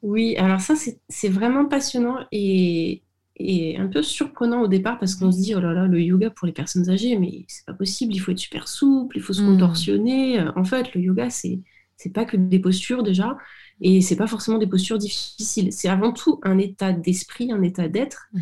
[0.00, 0.74] Oui, alors ça,
[1.08, 3.02] c'est vraiment passionnant et,
[3.38, 6.30] et un peu surprenant au départ parce qu'on se dit oh là là le yoga
[6.30, 9.32] pour les personnes âgées mais c'est pas possible il faut être super souple il faut
[9.32, 9.52] se hmm.
[9.52, 11.60] contorsionner en fait le yoga c'est
[11.96, 13.36] c'est pas que des postures déjà
[13.80, 17.88] et c'est pas forcément des postures difficiles c'est avant tout un état d'esprit un état
[17.88, 18.40] d'être hmm.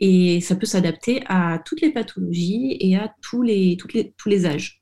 [0.00, 4.28] et ça peut s'adapter à toutes les pathologies et à tous les, toutes les tous
[4.28, 4.80] les âges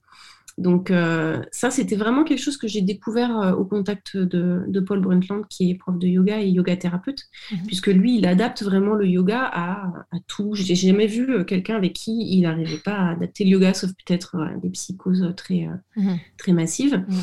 [0.56, 5.00] donc euh, ça, c'était vraiment quelque chose que j'ai découvert euh, au contact de, Paul
[5.00, 7.66] Brundtland, qui est prof de yoga et yoga thérapeute, mhm.
[7.66, 10.54] puisque lui, il adapte vraiment le yoga à, à tout.
[10.54, 13.90] J'ai jamais vu euh, quelqu'un avec qui il n'arrivait pas à adapter le yoga, sauf
[13.90, 16.18] peut-être des psychoses très, mhm.
[16.38, 17.04] très massives.
[17.08, 17.16] Mhm.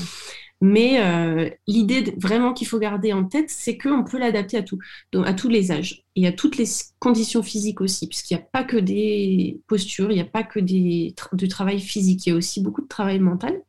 [0.61, 4.77] Mais euh, l'idée vraiment qu'il faut garder en tête, c'est qu'on peut l'adapter à tout,
[5.11, 6.65] donc à tous les âges et à toutes les
[6.99, 10.59] conditions physiques aussi, puisqu'il n'y a pas que des postures, il n'y a pas que
[10.59, 13.59] des, du travail physique, il y a aussi beaucoup de travail mental.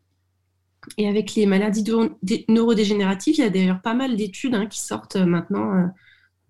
[0.98, 1.84] Et avec les maladies
[2.48, 5.90] neurodégénératives, il y a d'ailleurs pas mal d'études hein, qui sortent maintenant,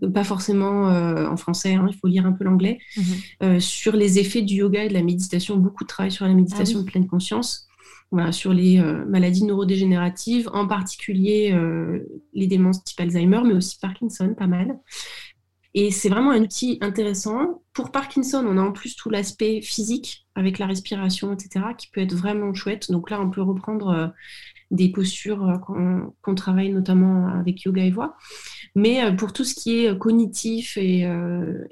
[0.02, 3.94] euh, pas forcément euh, en français, hein, il faut lire un peu l'anglais, mmh sur
[3.94, 6.83] les effets du yoga et de la méditation, beaucoup de travail sur la méditation ah
[6.83, 7.68] de pleine conscience
[8.31, 12.01] sur les euh, maladies neurodégénératives, en particulier euh,
[12.35, 14.79] les démences type Alzheimer, mais aussi Parkinson, pas mal.
[15.75, 17.62] Et c'est vraiment un outil intéressant.
[17.72, 22.01] Pour Parkinson, on a en plus tout l'aspect physique avec la respiration, etc., qui peut
[22.01, 22.90] être vraiment chouette.
[22.90, 24.09] Donc là, on peut reprendre euh,
[24.71, 28.16] des postures euh, qu'on travaille notamment avec yoga et voix.
[28.75, 31.07] Mais euh, pour tout ce qui est cognitif et,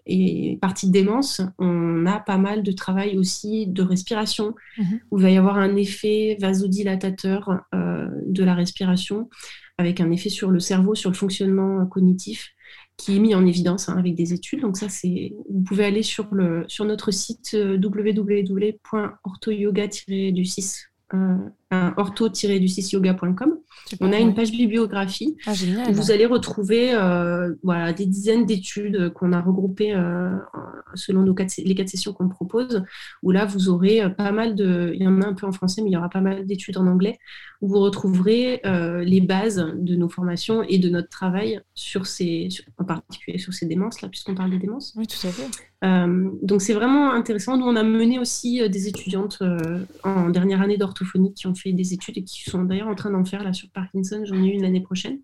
[0.06, 5.00] et partie de démence, on a pas mal de travail aussi de respiration, mhm.
[5.10, 9.30] où il va y avoir un effet vasodilatateur de la respiration,
[9.78, 12.54] avec un effet sur le cerveau, sur le fonctionnement cognitif
[13.00, 14.60] qui est mis en évidence hein, avec des études.
[14.60, 20.82] Donc ça, c'est vous pouvez aller sur, le, sur notre site euh, www.orthoyoga-du6
[21.72, 23.58] ortho-du6yoga.com.
[24.00, 25.52] On a une page bibliographie ah,
[25.88, 30.30] où vous allez retrouver euh, voilà, des dizaines d'études qu'on a regroupées euh,
[30.94, 32.84] selon nos quatre, les quatre sessions qu'on propose,
[33.22, 34.92] où là, vous aurez pas mal de...
[34.94, 36.76] Il y en a un peu en français, mais il y aura pas mal d'études
[36.76, 37.18] en anglais,
[37.60, 42.84] où vous retrouverez les bases de nos formations et de notre travail sur ces, en
[42.84, 44.94] particulier sur ces démences, là, puisqu'on parle des démences.
[44.96, 45.46] Oui, tout à fait.
[45.82, 47.56] Euh, donc c'est vraiment intéressant.
[47.56, 51.54] Nous, on a mené aussi euh, des étudiantes euh, en dernière année d'orthophonie qui ont
[51.60, 54.22] fait des études et qui sont d'ailleurs en train d'en faire là sur Parkinson.
[54.24, 55.20] J'en ai une l'année prochaine.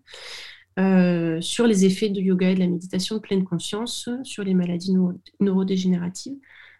[1.41, 4.95] sur les effets de yoga et de la méditation de pleine conscience sur les maladies
[5.39, 6.37] neurodégénératives.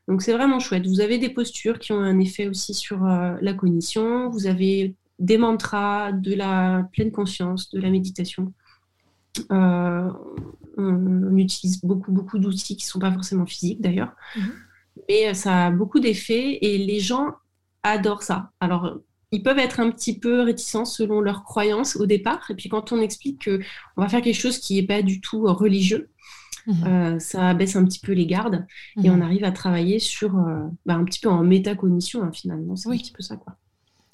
[0.08, 0.86] Donc c'est vraiment chouette.
[0.88, 4.30] Vous avez des postures qui ont un effet aussi sur la cognition.
[4.30, 8.54] Vous avez des mantras, de la pleine conscience, de la méditation.
[9.52, 10.12] Euh,
[10.78, 14.52] on, utilise beaucoup, beaucoup d'outils qui ne sont pas forcément physiques d'ailleurs, mhm.
[15.08, 17.34] mais ça a beaucoup d'effets et les gens
[17.84, 18.52] adorent ça.
[18.60, 19.00] Alors,
[19.32, 22.92] ils peuvent être un petit peu réticents selon leurs croyances au départ, et puis quand
[22.92, 26.10] on explique qu'on va faire quelque chose qui n'est pas du tout religieux,
[26.66, 26.84] mhm.
[26.86, 28.66] euh, ça baisse un petit peu les gardes
[29.04, 29.18] et mhm.
[29.18, 32.76] on arrive à travailler sur euh, bah, un petit peu en métacognition hein, finalement.
[32.76, 33.58] C'est un petit peu ça quoi.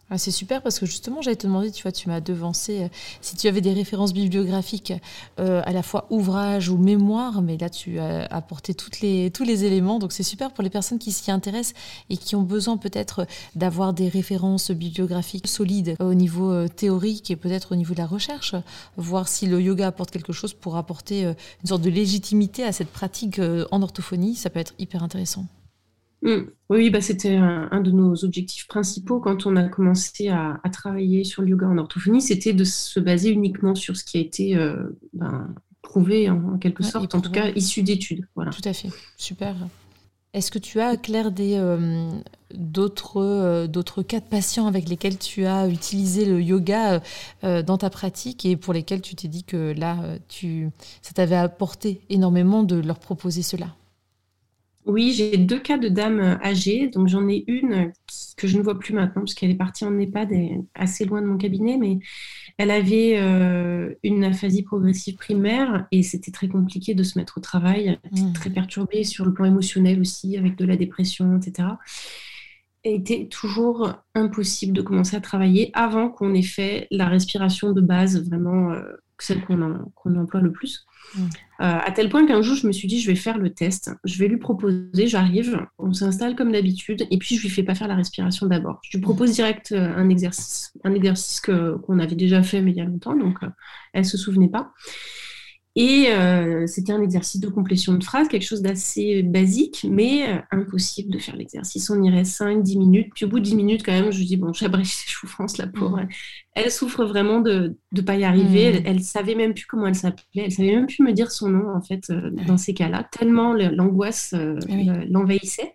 [0.10, 2.88] Ah, c'est super parce que justement, j'allais te demander, tu vois, tu m'as devancé, euh,
[3.22, 4.94] si tu avais des références bibliographiques
[5.40, 9.64] euh, à la fois ouvrage ou mémoire, mais là, tu as apporté les, tous les
[9.64, 10.00] éléments.
[10.00, 11.74] Donc, c'est super pour les personnes qui s'y intéressent
[12.10, 17.38] et qui ont besoin peut-être d'avoir des références bibliographiques solides au niveau euh, théorique et
[17.38, 18.56] peut-être au niveau de la recherche,
[18.98, 22.90] voir si le yoga apporte quelque chose pour apporter une sorte de légitimité à cette
[22.90, 23.40] pratique
[23.72, 24.36] en orthophonie.
[24.36, 25.46] Ça peut être hyper intéressant.
[26.24, 26.50] Mm.
[26.70, 31.44] Oui, bah, c'était un, de nos objectifs principaux quand on a commencé à, travailler sur
[31.44, 34.98] le yoga en orthophonie, c'était de se baser uniquement sur ce qui a été euh,
[35.14, 38.26] ben, prouvé en, quelque sorte, en tout cas issu d'études.
[38.36, 38.52] Voilà.
[38.52, 39.56] Tout à fait, super.
[40.34, 42.10] Est-ce que tu as, Claire, des, euh,
[42.56, 47.04] d'autres, euh, d'autres cas de patients avec lesquels tu as utilisé le yoga
[47.44, 49.98] dans ta pratique et pour lesquels tu t'es dit que là,
[50.30, 50.70] tu,
[51.04, 53.76] ça t'avait apporté énormément de leur proposer cela?
[54.86, 56.88] Oui, j'ai deux cas de dames euh, âgées.
[56.90, 57.92] Donc j'en ai une
[58.38, 60.32] que je ne vois plus maintenant parce qu'elle est partie en EHPAD
[60.76, 62.00] assez loin de mon cabinet, mais
[62.58, 67.42] elle avait euh, une aphasie progressive primaire et c'était très compliqué de se mettre au
[67.42, 68.00] travail.
[68.12, 68.34] Mmh.
[68.34, 71.70] très perturbée sur le plan émotionnel aussi, avec de la dépression, etc.
[72.86, 77.80] Il était toujours impossible de commencer à travailler avant qu'on ait fait la respiration de
[77.80, 78.82] base, vraiment euh,
[79.24, 80.86] celle qu'on emploie le plus.
[81.16, 81.22] Mm.
[81.22, 81.26] Euh,
[81.60, 84.18] à tel point qu'un jour, je me suis dit, je vais faire le test, je
[84.20, 87.88] vais lui proposer, j'arrive, on s'installe comme d'habitude, et puis je lui fais pas faire
[87.88, 88.80] la respiration d'abord.
[88.84, 92.78] Je lui propose direct euh, un exercice, un exercice qu'on avait déjà fait, mais il
[92.78, 93.52] y a longtemps, donc elle euh,
[93.94, 94.74] elle se souvenait pas.
[95.76, 100.38] Et euh, c'était un exercice de complétion de phrase, quelque chose d'assez basique, mais euh,
[100.52, 101.90] impossible de faire l'exercice.
[101.90, 103.12] On irait 5-10 minutes.
[103.16, 105.66] Puis au bout de 10 minutes, quand même, je dis, bon, j'abrège ses souffrances, la
[105.66, 106.02] pauvre.
[106.02, 106.10] Mm.
[106.54, 108.72] Elle souffre vraiment de ne pas y arriver.
[108.72, 108.84] Mm.
[108.86, 110.44] Elle, ne savait même plus comment elle s'appelait.
[110.46, 113.54] Elle savait même plus me dire son nom, en fait, euh, dans ces cas-là, tellement
[113.54, 114.36] l'angoisse
[114.70, 115.74] eh l'envahissait.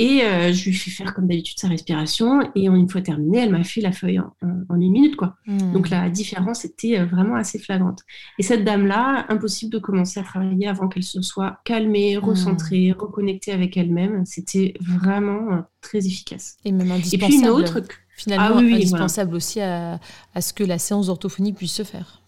[0.00, 2.40] Et euh, je lui fais faire comme d'habitude sa respiration.
[2.54, 4.32] Et une fois terminée, elle m'a fait la feuille en,
[4.70, 5.16] une minute.
[5.16, 5.34] quoi.
[5.46, 5.72] Hmm.
[5.72, 8.02] Donc la différence était euh, vraiment assez flagrante.
[8.38, 12.20] Et cette dame-là, impossible de commencer à travailler avant qu'elle se soit calmée, hmm.
[12.20, 14.24] recentrée, reconnectée avec elle-même.
[14.24, 16.58] C'était vraiment euh, très efficace.
[16.64, 17.24] Et même indispensable.
[17.24, 17.80] Et puis une autre.
[18.16, 20.00] Finalement, ah indispensable aussi à,
[20.40, 22.22] ce que la séance d'orthophonie puisse se faire.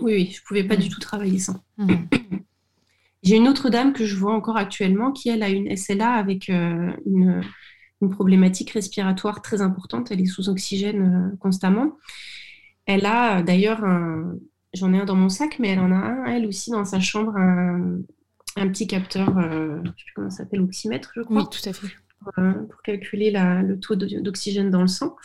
[0.00, 0.90] Oui, oui, je ne pouvais pas du hmm.
[0.90, 1.60] tout travailler sans.
[3.26, 6.48] J'ai une autre dame que je vois encore actuellement qui, elle, a une SLA avec
[6.48, 7.42] euh, une,
[8.12, 10.12] problématique respiratoire très importante.
[10.12, 11.96] Elle est sous oxygène euh, constamment.
[12.86, 13.84] Elle a d'ailleurs
[14.74, 17.00] J'en ai un dans mon sac, mais elle en a un, elle aussi, dans sa
[17.00, 21.38] chambre, un, petit capteur, euh, je ne sais plus comment ça s'appelle, oxymètre, je crois.
[21.38, 21.88] Oui, tout à fait.
[22.20, 25.16] Pour, calculer le taux d'oxygène dans le sang.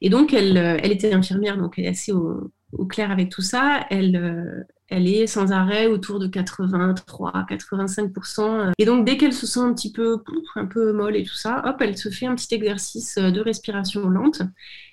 [0.00, 3.42] Et donc, elle, elle était infirmière, donc elle est assez au, au clair avec tout
[3.42, 3.86] ça.
[3.90, 8.72] Elle, elle est sans arrêt autour de 83-85%.
[8.78, 10.18] Et donc, dès qu'elle se sent un petit peu,
[10.54, 14.08] un peu molle et tout ça, hop, elle se fait un petit exercice de respiration
[14.08, 14.42] lente.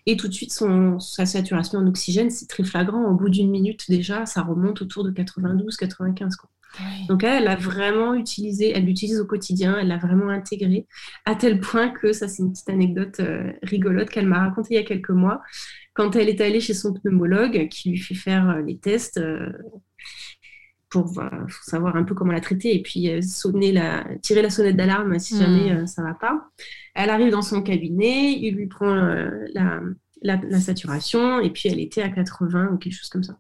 [0.06, 3.06] Et tout de suite, son, sa saturation en oxygène, c'est très flagrant.
[3.06, 6.32] Au bout d'une minute, déjà, ça remonte autour de 92-95.
[7.08, 10.88] Donc elle, elle a vraiment utilisé, elle l'utilise au quotidien, elle l'a vraiment intégré,
[11.26, 14.78] à tel point que, ça c'est une petite anecdote euh, rigolote qu'elle m'a racontée il
[14.78, 15.42] y a quelques mois,
[15.94, 19.52] quand elle est allée chez son pneumologue qui lui fait faire euh, les tests euh,
[20.90, 21.20] pour,
[21.64, 25.36] savoir un peu comment la traiter et puis sonner la, tirer la sonnette d'alarme si
[25.36, 25.88] jamais hmm.
[25.88, 26.50] ça ne va pas.
[26.94, 29.82] Elle arrive dans son cabinet, il lui prend la,
[30.22, 33.38] la, saturation et puis elle était à 80 ou quelque chose comme ça.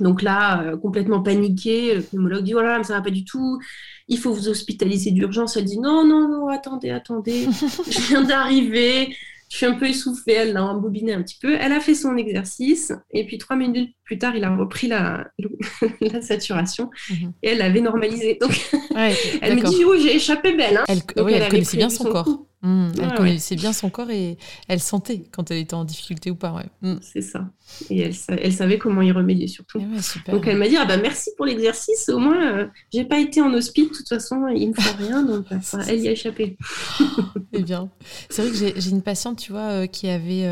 [0.00, 3.60] Donc là, euh, complètement paniquée, le pneumologue dit voilà, ça va pas du tout,
[4.08, 5.56] il faut vous hospitaliser d'urgence.
[5.56, 7.46] Elle dit non, non, non, attendez, attendez,
[7.90, 9.14] je viens d'arriver,
[9.50, 11.56] Je suis un peu essoufflée, elle l'a embobiné un petit peu.
[11.58, 15.28] Elle a fait son exercice et puis trois minutes plus tard, il a repris la,
[16.00, 17.32] la saturation mhm.
[17.42, 18.38] et elle avait normalisé.
[18.40, 18.50] Donc,
[19.42, 20.78] elle me dit Oui, j'ai échappé belle.
[20.78, 20.84] Hein.
[20.88, 22.46] Elle, elle, connaissait bien son corps.
[22.64, 26.34] Mmh, elle connaissait bien son corps et elle sentait quand elle était en difficulté ou
[26.34, 26.62] pas.
[26.80, 26.94] Mmh.
[27.02, 27.50] C'est ça.
[27.90, 29.80] Et elle, elle, savait comment y remédier surtout.
[29.82, 32.08] Eh donc elle m'a dit ah bah merci pour l'exercice.
[32.08, 33.90] Au moins euh, j'ai pas été en hospice.
[33.90, 36.56] De toute façon il me faut rien donc euh, elle y a échappé.
[37.52, 37.90] eh bien,
[38.30, 40.46] c'est vrai que j'ai une patiente tu vois euh, qui avait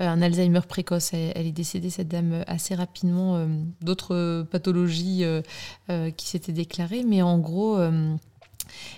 [0.00, 1.12] un Alzheimer précoce.
[1.12, 3.46] Elle, est décédée cette dame assez rapidement.
[3.82, 5.24] D'autres pathologies
[6.16, 8.14] qui s'étaient déclarées, mais en gros euh,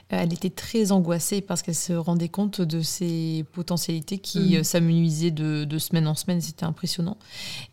[0.08, 4.54] elle était très angoissée parce qu'elle se rendait compte de ses potentialités qui mm.
[4.54, 6.40] euh, s'amenuisaient de, semaine en semaine.
[6.40, 7.16] C'était impressionnant.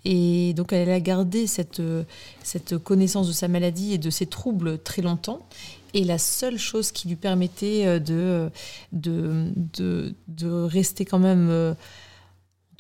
[0.06, 2.04] Et donc, elle a gardé cette, euh,
[2.44, 5.40] cette connaissance de sa maladie et de ses troubles très longtemps.
[5.94, 8.50] Et la seule chose qui lui permettait de,
[8.94, 11.76] de, de, de rester quand même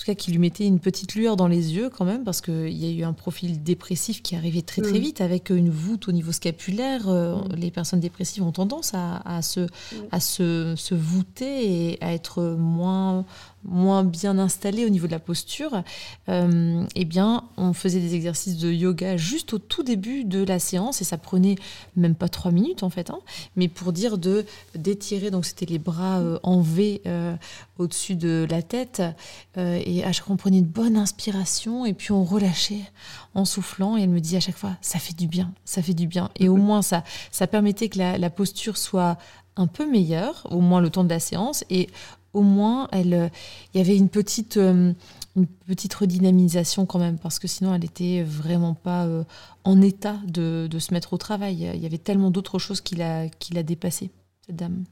[0.01, 2.73] tout cas qui lui mettait une petite lueur dans les yeux quand même, parce qu'il
[2.73, 5.01] y a eu un profil dépressif qui arrivait très très mm.
[5.01, 7.07] vite avec une voûte au niveau scapulaire.
[7.07, 7.55] Euh, mm.
[7.55, 9.67] Les personnes dépressives ont tendance à, se,
[10.11, 13.25] à se, se, voûter et à être moins,
[13.63, 15.83] moins bien installé au niveau de la posture,
[16.29, 20.59] euh, eh bien, on faisait des exercices de yoga juste au tout début de la
[20.59, 21.55] séance et ça prenait
[21.95, 23.19] même pas trois minutes en fait, hein,
[23.55, 24.45] mais pour dire de
[24.75, 27.35] d'étirer, donc c'était les bras euh, en V euh,
[27.77, 29.01] au-dessus de la tête
[29.55, 32.81] et à chaque fois on prenait une bonne inspiration et puis on relâchait
[33.33, 35.93] en soufflant et elle me dit à chaque fois ça fait du bien, ça fait
[35.93, 39.17] du bien et au moins ça ça permettait que la, la posture soit
[39.55, 41.89] un peu meilleure, au moins le temps de la séance et
[42.33, 43.27] au moins, elle, euh,
[43.73, 44.93] il y avait une petite, euh,
[45.35, 49.23] une petite redynamisation quand même, parce que sinon, elle était vraiment pas euh,
[49.63, 51.69] en état de, se mettre au travail.
[51.73, 54.11] Il y avait tellement d'autres choses qui l'a, qui l'a dépassé,
[54.45, 54.83] cette dame.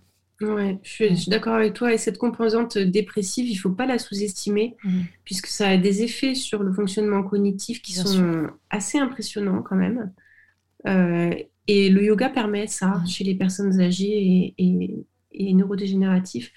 [0.42, 1.94] Ouais, je suis, d'accord avec toi.
[1.94, 5.00] Et cette composante dépressive, il ne faut pas la sous-estimer, mmh.
[5.26, 10.12] puisque ça a des effets sur le fonctionnement cognitif qui sont assez impressionnants quand même.
[11.68, 13.08] et le yoga permet ça mmh.
[13.08, 16.52] chez les personnes âgées et, et neurodégénératifs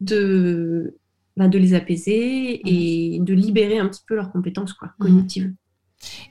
[0.00, 0.96] de,
[1.36, 5.06] bah, de les apaiser et de libérer un petit peu leurs compétences quoi, mhm.
[5.06, 5.54] cognitives.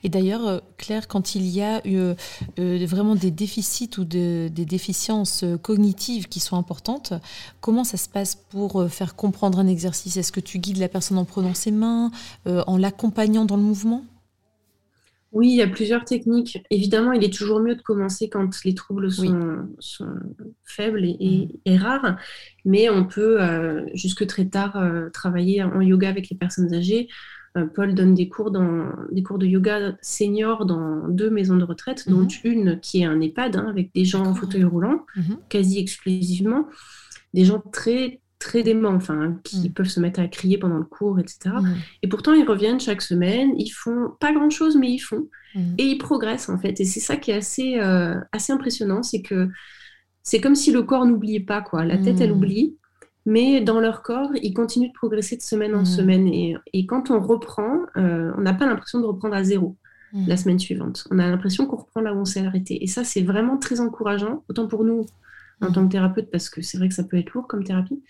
[0.02, 4.50] Et d'ailleurs, euh, Claire, quand il y a eu, euh, vraiment des déficits ou des
[4.50, 7.12] déficiences cognitives qui sont importantes,
[7.60, 10.16] comment ça se passe pour euh, faire comprendre un exercice?
[10.16, 12.10] Est-ce que tu guides la personne en prenant ses mains,
[12.46, 14.04] en l'accompagnant dans le mouvement?
[15.32, 16.58] Oui, il y a plusieurs techniques.
[16.70, 19.68] Évidemment, il est toujours mieux de commencer quand les troubles sont,
[20.64, 21.76] faibles et, mm.
[21.76, 22.16] rares,
[22.64, 27.08] mais on peut euh, jusque très tard euh, travailler en yoga avec les personnes âgées.
[27.56, 31.64] Euh, Paul donne des cours, dans, des cours de yoga senior dans deux maisons de
[31.64, 32.40] retraite, dont mm-hmm.
[32.44, 35.38] une qui est un EHPAD hein, avec des gens en fauteuil roulant, mm-hmm.
[35.50, 36.66] quasi exclusivement,
[37.34, 39.72] des gens très très dément, enfin, qui mm.
[39.72, 41.56] peuvent se mettre à crier pendant le cours, etc.
[41.60, 41.74] Mm.
[42.02, 45.28] Et pourtant, ils reviennent chaque semaine, ils font pas grand-chose, mais ils font.
[45.54, 45.74] Mm.
[45.78, 46.80] Et ils progressent, en fait.
[46.80, 49.48] Et c'est ça qui est assez, euh, assez impressionnant, c'est que
[50.22, 51.84] c'est comme si le corps n'oubliait pas, quoi.
[51.84, 52.76] La tête, elle oublie,
[53.24, 56.28] mais dans leur corps, ils continuent de progresser de semaine en semaine.
[56.28, 59.76] Et, et, quand on reprend, euh, on n'a pas l'impression de reprendre à zéro
[60.26, 61.06] la semaine suivante.
[61.10, 62.82] On a l'impression qu'on reprend là où on s'est arrêté.
[62.82, 65.04] Et ça, c'est vraiment très encourageant, autant pour nous
[65.60, 68.02] en tant que thérapeute parce que c'est vrai que ça peut être lourd comme thérapie,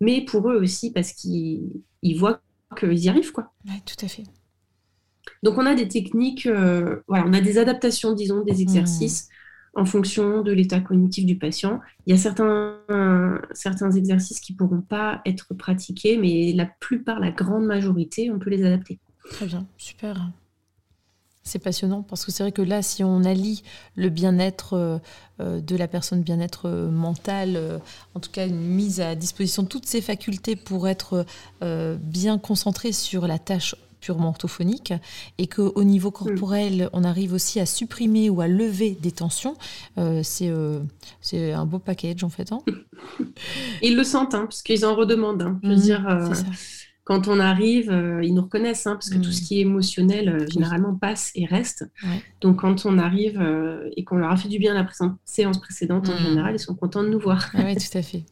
[0.00, 1.82] mais pour eux aussi parce qu'ils
[2.16, 2.40] voient
[2.78, 3.32] qu'ils y arrivent.
[3.32, 3.52] Quoi.
[3.66, 4.24] Oui, tout à fait.
[5.42, 9.28] Donc on a des techniques, euh, voilà, on a des adaptations, disons, des exercices
[9.76, 9.80] mmh.
[9.80, 11.80] en fonction de l'état cognitif du patient.
[12.06, 12.78] Il y a certains,
[13.52, 18.38] certains exercices qui ne pourront pas être pratiqués, mais la plupart, la grande majorité, on
[18.38, 18.98] peut les adapter.
[19.30, 20.30] Très bien, super.
[21.46, 23.62] C'est passionnant parce que c'est vrai que là, si on allie
[23.96, 24.98] le bien-être euh,
[25.40, 27.80] euh, de la personne, bien-être euh, mental,
[28.14, 31.26] en tout cas une mise à disposition de toutes ses facultés pour être
[31.60, 34.92] bien concentré sur la tâche purement orthophonique
[35.38, 39.56] et qu'au niveau corporel, on arrive aussi à supprimer ou à lever des tensions,
[40.22, 40.52] c'est
[41.20, 42.52] c'est un beau package en fait.
[42.52, 42.62] Hein.
[43.82, 45.42] Ils le sentent, hein, parce qu'ils en redemandent.
[45.42, 45.60] Hein.
[45.62, 46.06] Je veux mmh, dire,
[47.04, 49.44] quand on arrive, euh, ils nous reconnaissent, hein, parce que tout ce mm.
[49.44, 51.84] qui est émotionnel, euh, généralement, passe et reste.
[52.40, 54.86] Donc, quand on arrive euh, et qu'on leur a fait du bien la
[55.26, 56.26] séance précédente, en mm.
[56.26, 57.50] général, ils sont contents de nous voir.
[57.52, 58.24] Ah oui, tout à fait.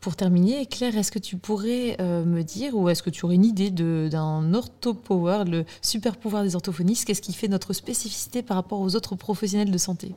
[0.00, 3.44] Pour terminer, Claire, est-ce que tu pourrais me dire, ou est-ce que tu aurais une
[3.44, 7.04] idée d'un orthopower, le super pouvoir des orthophonistes?
[7.04, 10.14] Qu'est-ce qui fait notre spécificité par rapport aux autres professionnels de santé?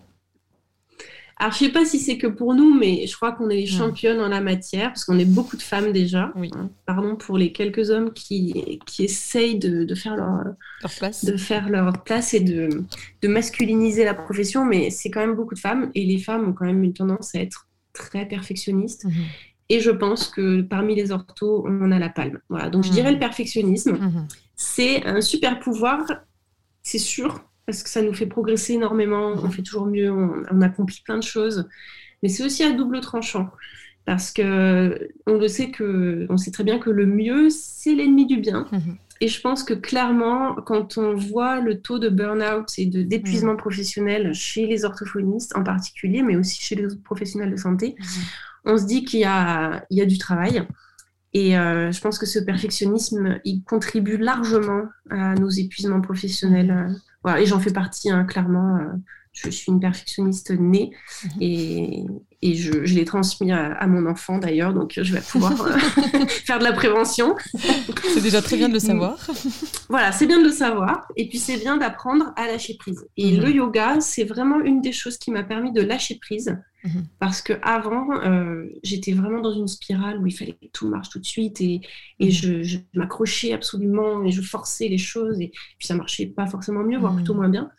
[1.42, 3.56] Alors, je ne sais pas si c'est que pour nous, mais je crois qu'on est
[3.56, 6.34] les championnes en la matière, parce qu'on est beaucoup de femmes déjà.
[6.36, 6.70] Hein.
[6.86, 10.54] Pardon pour les quelques hommes qui, qui essayent de, faire leur,
[10.98, 11.24] place.
[11.24, 12.68] de faire leur place et de,
[13.22, 16.54] de masculiniser la profession, mais c'est quand même beaucoup de femmes, et les femmes ont
[16.54, 19.06] quand même une tendance à être très perfectionnistes.
[19.06, 19.14] Mhm.
[19.70, 22.40] Et je pense que parmi les orthos, on a la palme.
[22.50, 22.70] Voilà.
[22.70, 24.28] Donc, je dirais le perfectionnisme.
[24.58, 26.02] C'est un super pouvoir,
[26.84, 29.34] c'est sûr, parce que ça nous fait progresser énormément.
[29.44, 31.70] On fait toujours mieux, on accomplit plein de choses.
[32.24, 33.52] Mais c'est aussi à double tranchant
[34.06, 38.26] parce que on le sait que on sait très bien que le mieux c'est l'ennemi
[38.26, 38.66] du bien.
[38.72, 38.98] Mhm.
[39.22, 43.52] Et je pense que clairement, quand on voit le taux de burn-out et de d'épuisement
[43.52, 43.60] mhm.
[43.60, 48.06] professionnel chez les orthophonistes en particulier, mais aussi chez les professionnels de santé, mhm.
[48.66, 50.64] on se dit qu'il y a, il y a du travail.
[51.34, 56.96] Et euh, je pense que ce perfectionnisme, il contribue largement à nos épuisements professionnels.
[57.24, 58.78] Voilà, et j'en fais partie, hein, clairement.
[58.78, 58.86] Euh,
[59.32, 60.92] je suis une perfectionniste née
[61.40, 62.04] et,
[62.42, 65.78] et je, l'ai transmis à, mon enfant d'ailleurs, donc je vais pouvoir euh,
[66.28, 67.36] faire de la prévention.
[68.14, 69.18] C'est déjà très bien de le savoir.
[69.88, 71.08] voilà, c'est bien de le savoir.
[71.16, 73.06] Et puis c'est bien d'apprendre à lâcher prise.
[73.18, 73.44] Et mhm.
[73.44, 76.58] le yoga, c'est vraiment une des choses qui m'a permis de lâcher prise.
[76.84, 77.06] Mhm.
[77.20, 81.10] Parce que avant, euh, j'étais vraiment dans une spirale où il fallait que tout marche
[81.10, 81.82] tout de suite et,
[82.20, 82.32] et mhm.
[82.32, 86.84] je, je m'accrochais absolument et je forçais les choses et puis ça marchait pas forcément
[86.84, 87.70] mieux, voire plutôt moins bien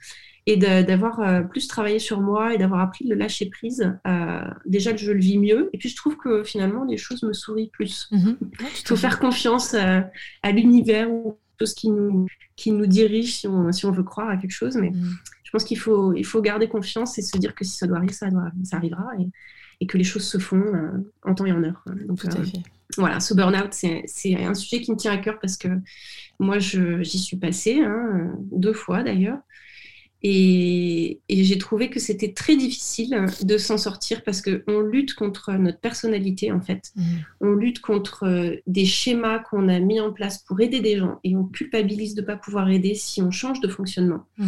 [0.47, 3.93] et d'avoir euh, plus travaillé sur moi et d'avoir appris de le lâcher prise.
[4.07, 5.71] Euh, déjà, je le vis mieux.
[5.73, 8.09] Et puis, je trouve que finalement, les choses me sourient plus.
[8.11, 8.37] Mhm.
[8.61, 10.01] Il faut faire confiance euh,
[10.43, 12.27] à, l'univers ou tout ce qui nous,
[12.57, 14.77] qui nous dirige si on, si on veut croire à quelque chose.
[14.77, 15.15] Mais mhm.
[15.51, 17.97] Je pense qu'il faut, il faut garder confiance et se dire que si ça doit
[17.97, 19.27] arriver, ça, doit, ça arrivera et,
[19.81, 20.65] et, que les choses se font
[21.25, 21.83] en temps et en heure.
[22.07, 22.25] Donc,
[22.97, 25.69] voilà, ce burn-out, c'est un sujet qui me tient à cœur parce que
[26.39, 29.39] moi, j'y suis passée, hein, deux fois d'ailleurs.
[30.23, 35.81] Et, j'ai trouvé que c'était très difficile de s'en sortir parce qu'on lutte contre notre
[35.81, 36.93] personnalité, en fait.
[36.95, 37.03] Mmh.
[37.41, 41.21] On lutte contre euh, des schémas qu'on a mis en place pour aider des gens
[41.25, 44.27] et on culpabilise de ne pas pouvoir aider si on change de fonctionnement.
[44.37, 44.47] Mmh.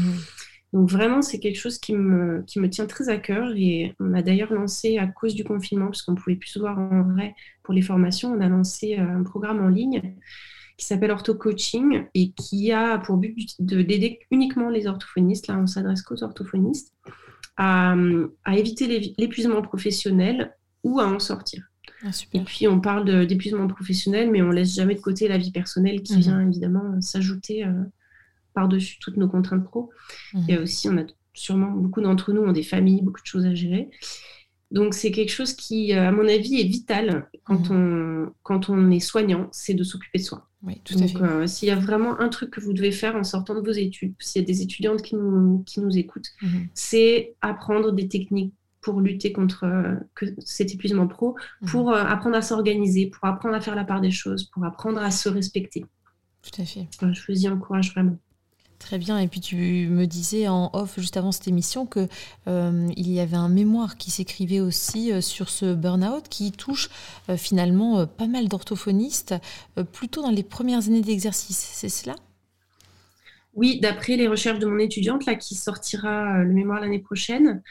[0.72, 4.14] Donc vraiment, c'est quelque chose qui me, qui me tient très à cœur et on
[4.14, 7.02] a d'ailleurs lancé à cause du confinement, parce qu'on ne pouvait plus se voir en
[7.02, 10.14] vrai pour les formations, on a lancé euh, un programme en ligne
[10.78, 15.66] qui s'appelle Ortho Coaching et qui a pour but d'aider uniquement les orthophonistes, là on
[15.66, 16.94] s'adresse qu'aux orthophonistes,
[17.58, 17.94] à,
[18.48, 21.62] éviter l'épuisement professionnel ou à en sortir.
[22.04, 25.52] Ah, et puis on parle d'épuisement professionnel, mais on laisse jamais de côté la vie
[25.52, 26.20] personnelle qui mhm.
[26.20, 27.70] vient évidemment s'ajouter euh,
[28.54, 29.90] par-dessus toutes nos contraintes pro.
[30.34, 30.44] Mhm.
[30.48, 33.54] Et aussi, on a sûrement beaucoup d'entre nous ont des familles, beaucoup de choses à
[33.54, 33.90] gérer.
[34.72, 38.26] Donc c'est quelque chose qui, euh, à mon avis, est vital quand, mhm.
[38.26, 40.48] on, quand on est soignant, c'est de s'occuper de soi.
[40.62, 41.20] Oui, tout à fait.
[41.20, 43.72] Euh, s'il y a vraiment un truc que vous devez faire en sortant de vos
[43.72, 46.68] études, s'il y a des étudiantes qui nous, qui nous écoutent, mhm.
[46.72, 49.94] c'est apprendre des techniques pour lutter contre euh,
[50.38, 51.68] cet épuisement pro, mhm.
[51.68, 55.10] pour apprendre à s'organiser, pour apprendre à faire la part des choses, pour apprendre à
[55.10, 55.84] se respecter.
[56.42, 56.88] Tout à fait.
[57.00, 58.18] je vous y encourage vraiment.
[58.82, 59.20] Très bien.
[59.20, 62.08] Et puis tu me disais en off juste avant cette émission que
[62.48, 66.90] euh, il y avait un mémoire qui s'écrivait aussi euh, sur ce burn-out qui touche
[67.28, 69.36] euh, finalement pas mal d'orthophonistes
[69.92, 71.70] plutôt dans les premières années d'exercice.
[71.74, 72.16] C'est cela?
[73.54, 77.62] Oui, d'après les recherches de mon étudiante là qui sortira le mémoire l'année prochaine.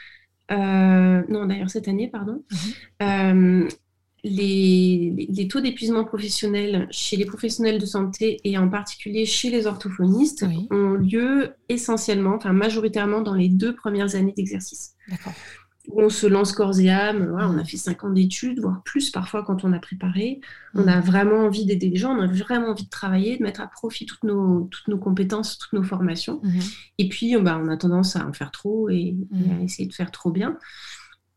[0.48, 2.42] non, d'ailleurs cette année, pardon.
[3.00, 3.68] Mhm
[4.24, 10.46] les, taux d'épuisement professionnel chez les professionnels de santé et en particulier chez les orthophonistes
[10.70, 14.94] ont lieu essentiellement, enfin majoritairement dans les deux premières années d'exercice.
[15.08, 15.34] D'accord
[15.94, 17.34] on se lance corps et âme.
[17.36, 20.40] on a fait cinq ans d'études, voire plus parfois quand on a préparé.
[20.74, 23.60] On a vraiment envie d'aider les gens, on a vraiment envie de travailler, de mettre
[23.60, 26.40] à profit toutes nos, toutes nos compétences, toutes nos formations.
[26.42, 26.60] Mhm.
[26.98, 29.62] Et puis, bah, on a tendance à en faire trop et, et, à mhm.
[29.62, 30.56] essayer de faire trop bien.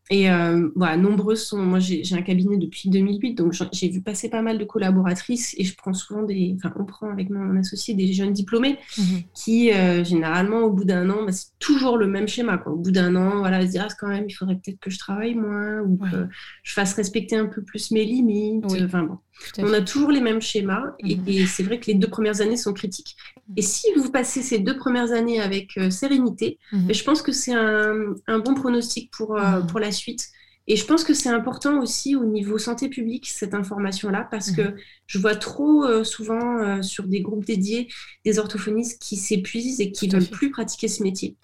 [0.08, 1.58] Et euh, voilà, nombreuses sont.
[1.58, 5.64] Moi, j'ai un cabinet depuis 2008, donc j'ai vu passer pas mal de collaboratrices et
[5.64, 6.54] je prends souvent des.
[6.56, 9.22] Enfin, on prend avec mon associé des jeunes diplômés mhm.
[9.34, 12.56] qui, euh, généralement, au bout d'un an, bah, c'est toujours le même schéma.
[12.58, 12.72] Quoi.
[12.72, 14.98] Au bout d'un an, voilà, se dire ah, quand même, il faudrait peut-être que je
[14.98, 16.28] travaille moins ou que
[16.62, 18.64] je fasse respecter un peu plus mes limites.
[18.64, 19.18] Enfin bon.
[19.58, 21.46] On a toujours les mêmes schémas et, mhm.
[21.46, 23.16] c'est vrai que les deux premières années sont critiques.
[23.56, 26.86] Et si vous passez ces deux premières années avec euh, sérénité, mhm.
[26.86, 28.14] ben, je pense que c'est un,
[28.44, 29.66] bon pronostic pour, euh, mhm.
[29.66, 30.28] pour la suite.
[30.68, 34.74] Et je pense que c'est important aussi au niveau santé publique, cette information-là, parce que
[35.06, 37.88] je vois trop euh, souvent sur des groupes dédiés
[38.24, 41.36] des orthophonistes qui s'épuisent et qui ne veulent plus pratiquer ce métier,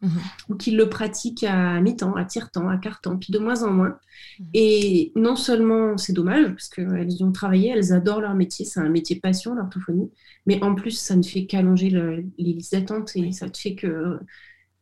[0.48, 3.98] ou qui le pratiquent à mi-temps, à tiers-temps, à quart-temps, puis de moins en moins.
[4.38, 4.46] Mhm.
[4.54, 8.80] Et non seulement c'est dommage, parce qu'elles y ont travaillé, elles adorent leur métier, c'est
[8.80, 10.10] un métier passion, l'orthophonie,
[10.46, 14.18] mais en plus, ça ne fait qu'allonger les listes d'attente et ça ne fait que,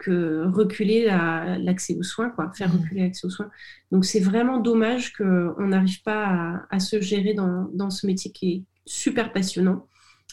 [0.00, 2.80] que reculer l'accès aux soins, quoi, faire mhm.
[2.80, 3.50] reculer l'accès aux soins.
[3.92, 8.52] Donc c'est vraiment dommage qu'on n'arrive pas à, se gérer dans, dans, ce métier qui
[8.52, 9.86] est super passionnant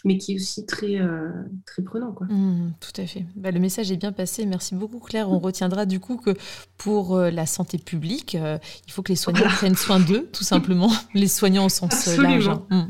[0.05, 1.29] mais qui est aussi très, euh,
[1.65, 2.11] très prenant.
[2.11, 2.27] Quoi.
[2.27, 3.25] Mmh, tout à fait.
[3.35, 4.45] Bah, le message est bien passé.
[4.45, 5.29] Merci beaucoup, Claire.
[5.29, 6.35] On retiendra du coup que
[6.77, 10.43] pour euh, la santé publique, euh, il faut que les soignants prennent soin d'eux, tout
[10.43, 10.91] simplement.
[11.13, 12.47] les soignants au sens large.
[12.47, 12.65] Hein.
[12.69, 12.87] Mmh.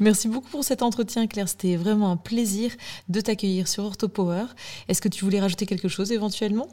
[0.00, 1.48] Merci beaucoup pour cet entretien, Claire.
[1.48, 2.70] C'était vraiment un plaisir
[3.08, 4.44] de t'accueillir sur OrthoPower.
[4.88, 6.68] Est-ce que tu voulais rajouter quelque chose éventuellement?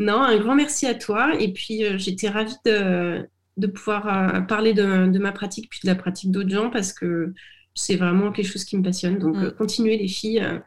[0.00, 1.34] Non, un grand merci à toi.
[1.40, 5.96] Et puis, j'étais ravie de, de pouvoir parler de, de, ma pratique puis de la
[5.96, 7.32] pratique d'autres gens parce que
[7.78, 9.18] c'est vraiment quelque chose qui me passionne.
[9.18, 9.44] Donc, mm.
[9.44, 10.40] euh, continuez les filles.
[10.40, 10.58] Euh,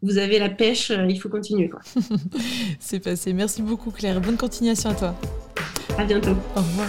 [0.00, 1.70] vous avez la pêche, euh, il faut continuer.
[2.78, 3.32] c'est passé.
[3.32, 4.20] Merci beaucoup Claire.
[4.20, 5.14] Bonne continuation à toi.
[5.98, 6.36] À bientôt.
[6.56, 6.88] Au revoir.